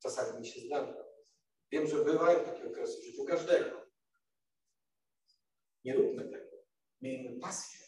[0.03, 1.05] Czasami mi się zdarza.
[1.73, 3.91] Wiem, że bywają takie okresy w życiu każdego.
[5.85, 6.57] Nie róbmy tego.
[7.01, 7.81] Miejmy pasję.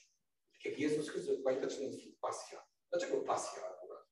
[0.52, 1.76] Tak jak Jezus Chrystus, pamiętacie,
[2.27, 2.66] pasja.
[2.91, 4.05] Dlaczego pasja akurat?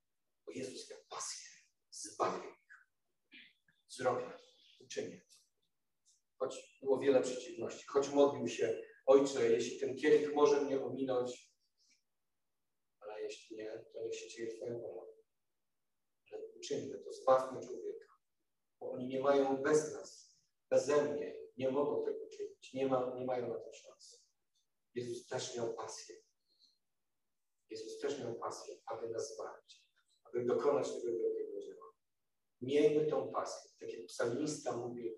[0.46, 1.48] Bo Jezus miał pasję.
[1.90, 2.88] Zbawię ich.
[3.88, 4.38] Zrobię.
[4.80, 5.20] Uczynię.
[6.38, 7.86] Choć było wiele przeciwności.
[7.86, 11.54] Choć modlił się Ojcze, jeśli ten kielich może mnie ominąć,
[13.00, 15.02] ale jeśli nie, to niech się dzieje Twoja wola.
[16.32, 18.08] Ale uczyńmy to, zbawmy człowieka.
[18.80, 20.38] Bo oni nie mają bez nas,
[20.70, 24.18] beze mnie, nie mogą tego czynić, nie, ma, nie mają na to szansy.
[24.94, 26.23] Jezus też miał pasję.
[27.74, 29.84] Jezus też miał pasję, aby nas zbawić,
[30.24, 31.86] aby dokonać tego wielkiego dzieła.
[32.60, 33.70] Miejmy tą pasję.
[33.80, 35.14] Tak jak psalmista mówi,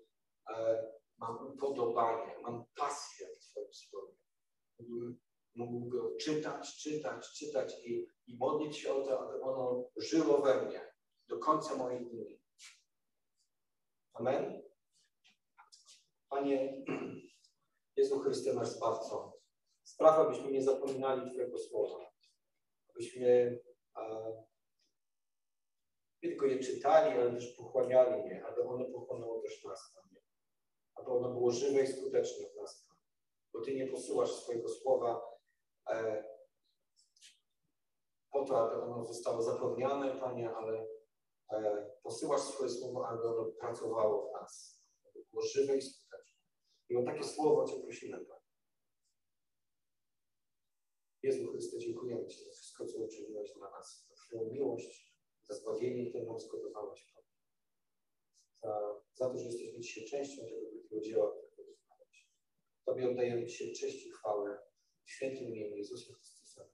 [0.49, 0.83] e,
[1.17, 4.13] mam upodobanie, mam pasję w Twoim słowie.
[5.55, 10.65] Mógł go czytać, czytać, czytać i, i modlić się o to, aby ono żyło we
[10.65, 10.93] mnie.
[11.27, 12.41] do końca moich dni.
[14.13, 14.63] Amen.
[16.29, 16.83] Panie
[17.97, 19.33] Jezu Chryste, nasz Zbawco,
[19.83, 22.07] sprawa, abyśmy nie zapominali Twojego słowa,
[22.97, 23.59] abyśmy
[23.93, 24.01] a,
[26.23, 30.21] nie tylko je czytali, ale też pochłaniali je, aby ono pochłonęło też nas, Panie.
[30.95, 33.01] Aby ono było żywe i skuteczne w nas, Panie.
[33.53, 35.21] Bo Ty nie posyłasz swojego słowa
[35.89, 36.23] e,
[38.31, 40.87] po to, aby ono zostało zapewniane, Panie, ale
[41.51, 46.41] e, posyłasz swoje słowo, aby ono pracowało w nas, aby było żywe i skuteczne.
[46.89, 48.36] I o takie słowo Cię prosimy, Panie.
[51.23, 55.13] Jezu Chryste, dziękujemy Ci za wszystko, co uczyniłeś dla nas, za Twoją miłość,
[55.43, 57.27] za zbawienie, które nam zgotowałeś, Panie.
[58.53, 61.77] Za, za to, że jesteśmy dzisiaj częścią tego wielkiego dzieła, którego.
[62.85, 64.59] Tobie oddajemy dzisiaj cześć i chwałę
[65.05, 66.69] w świętym imieniu Jezusa Chrystusa.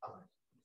[0.00, 0.39] Amen.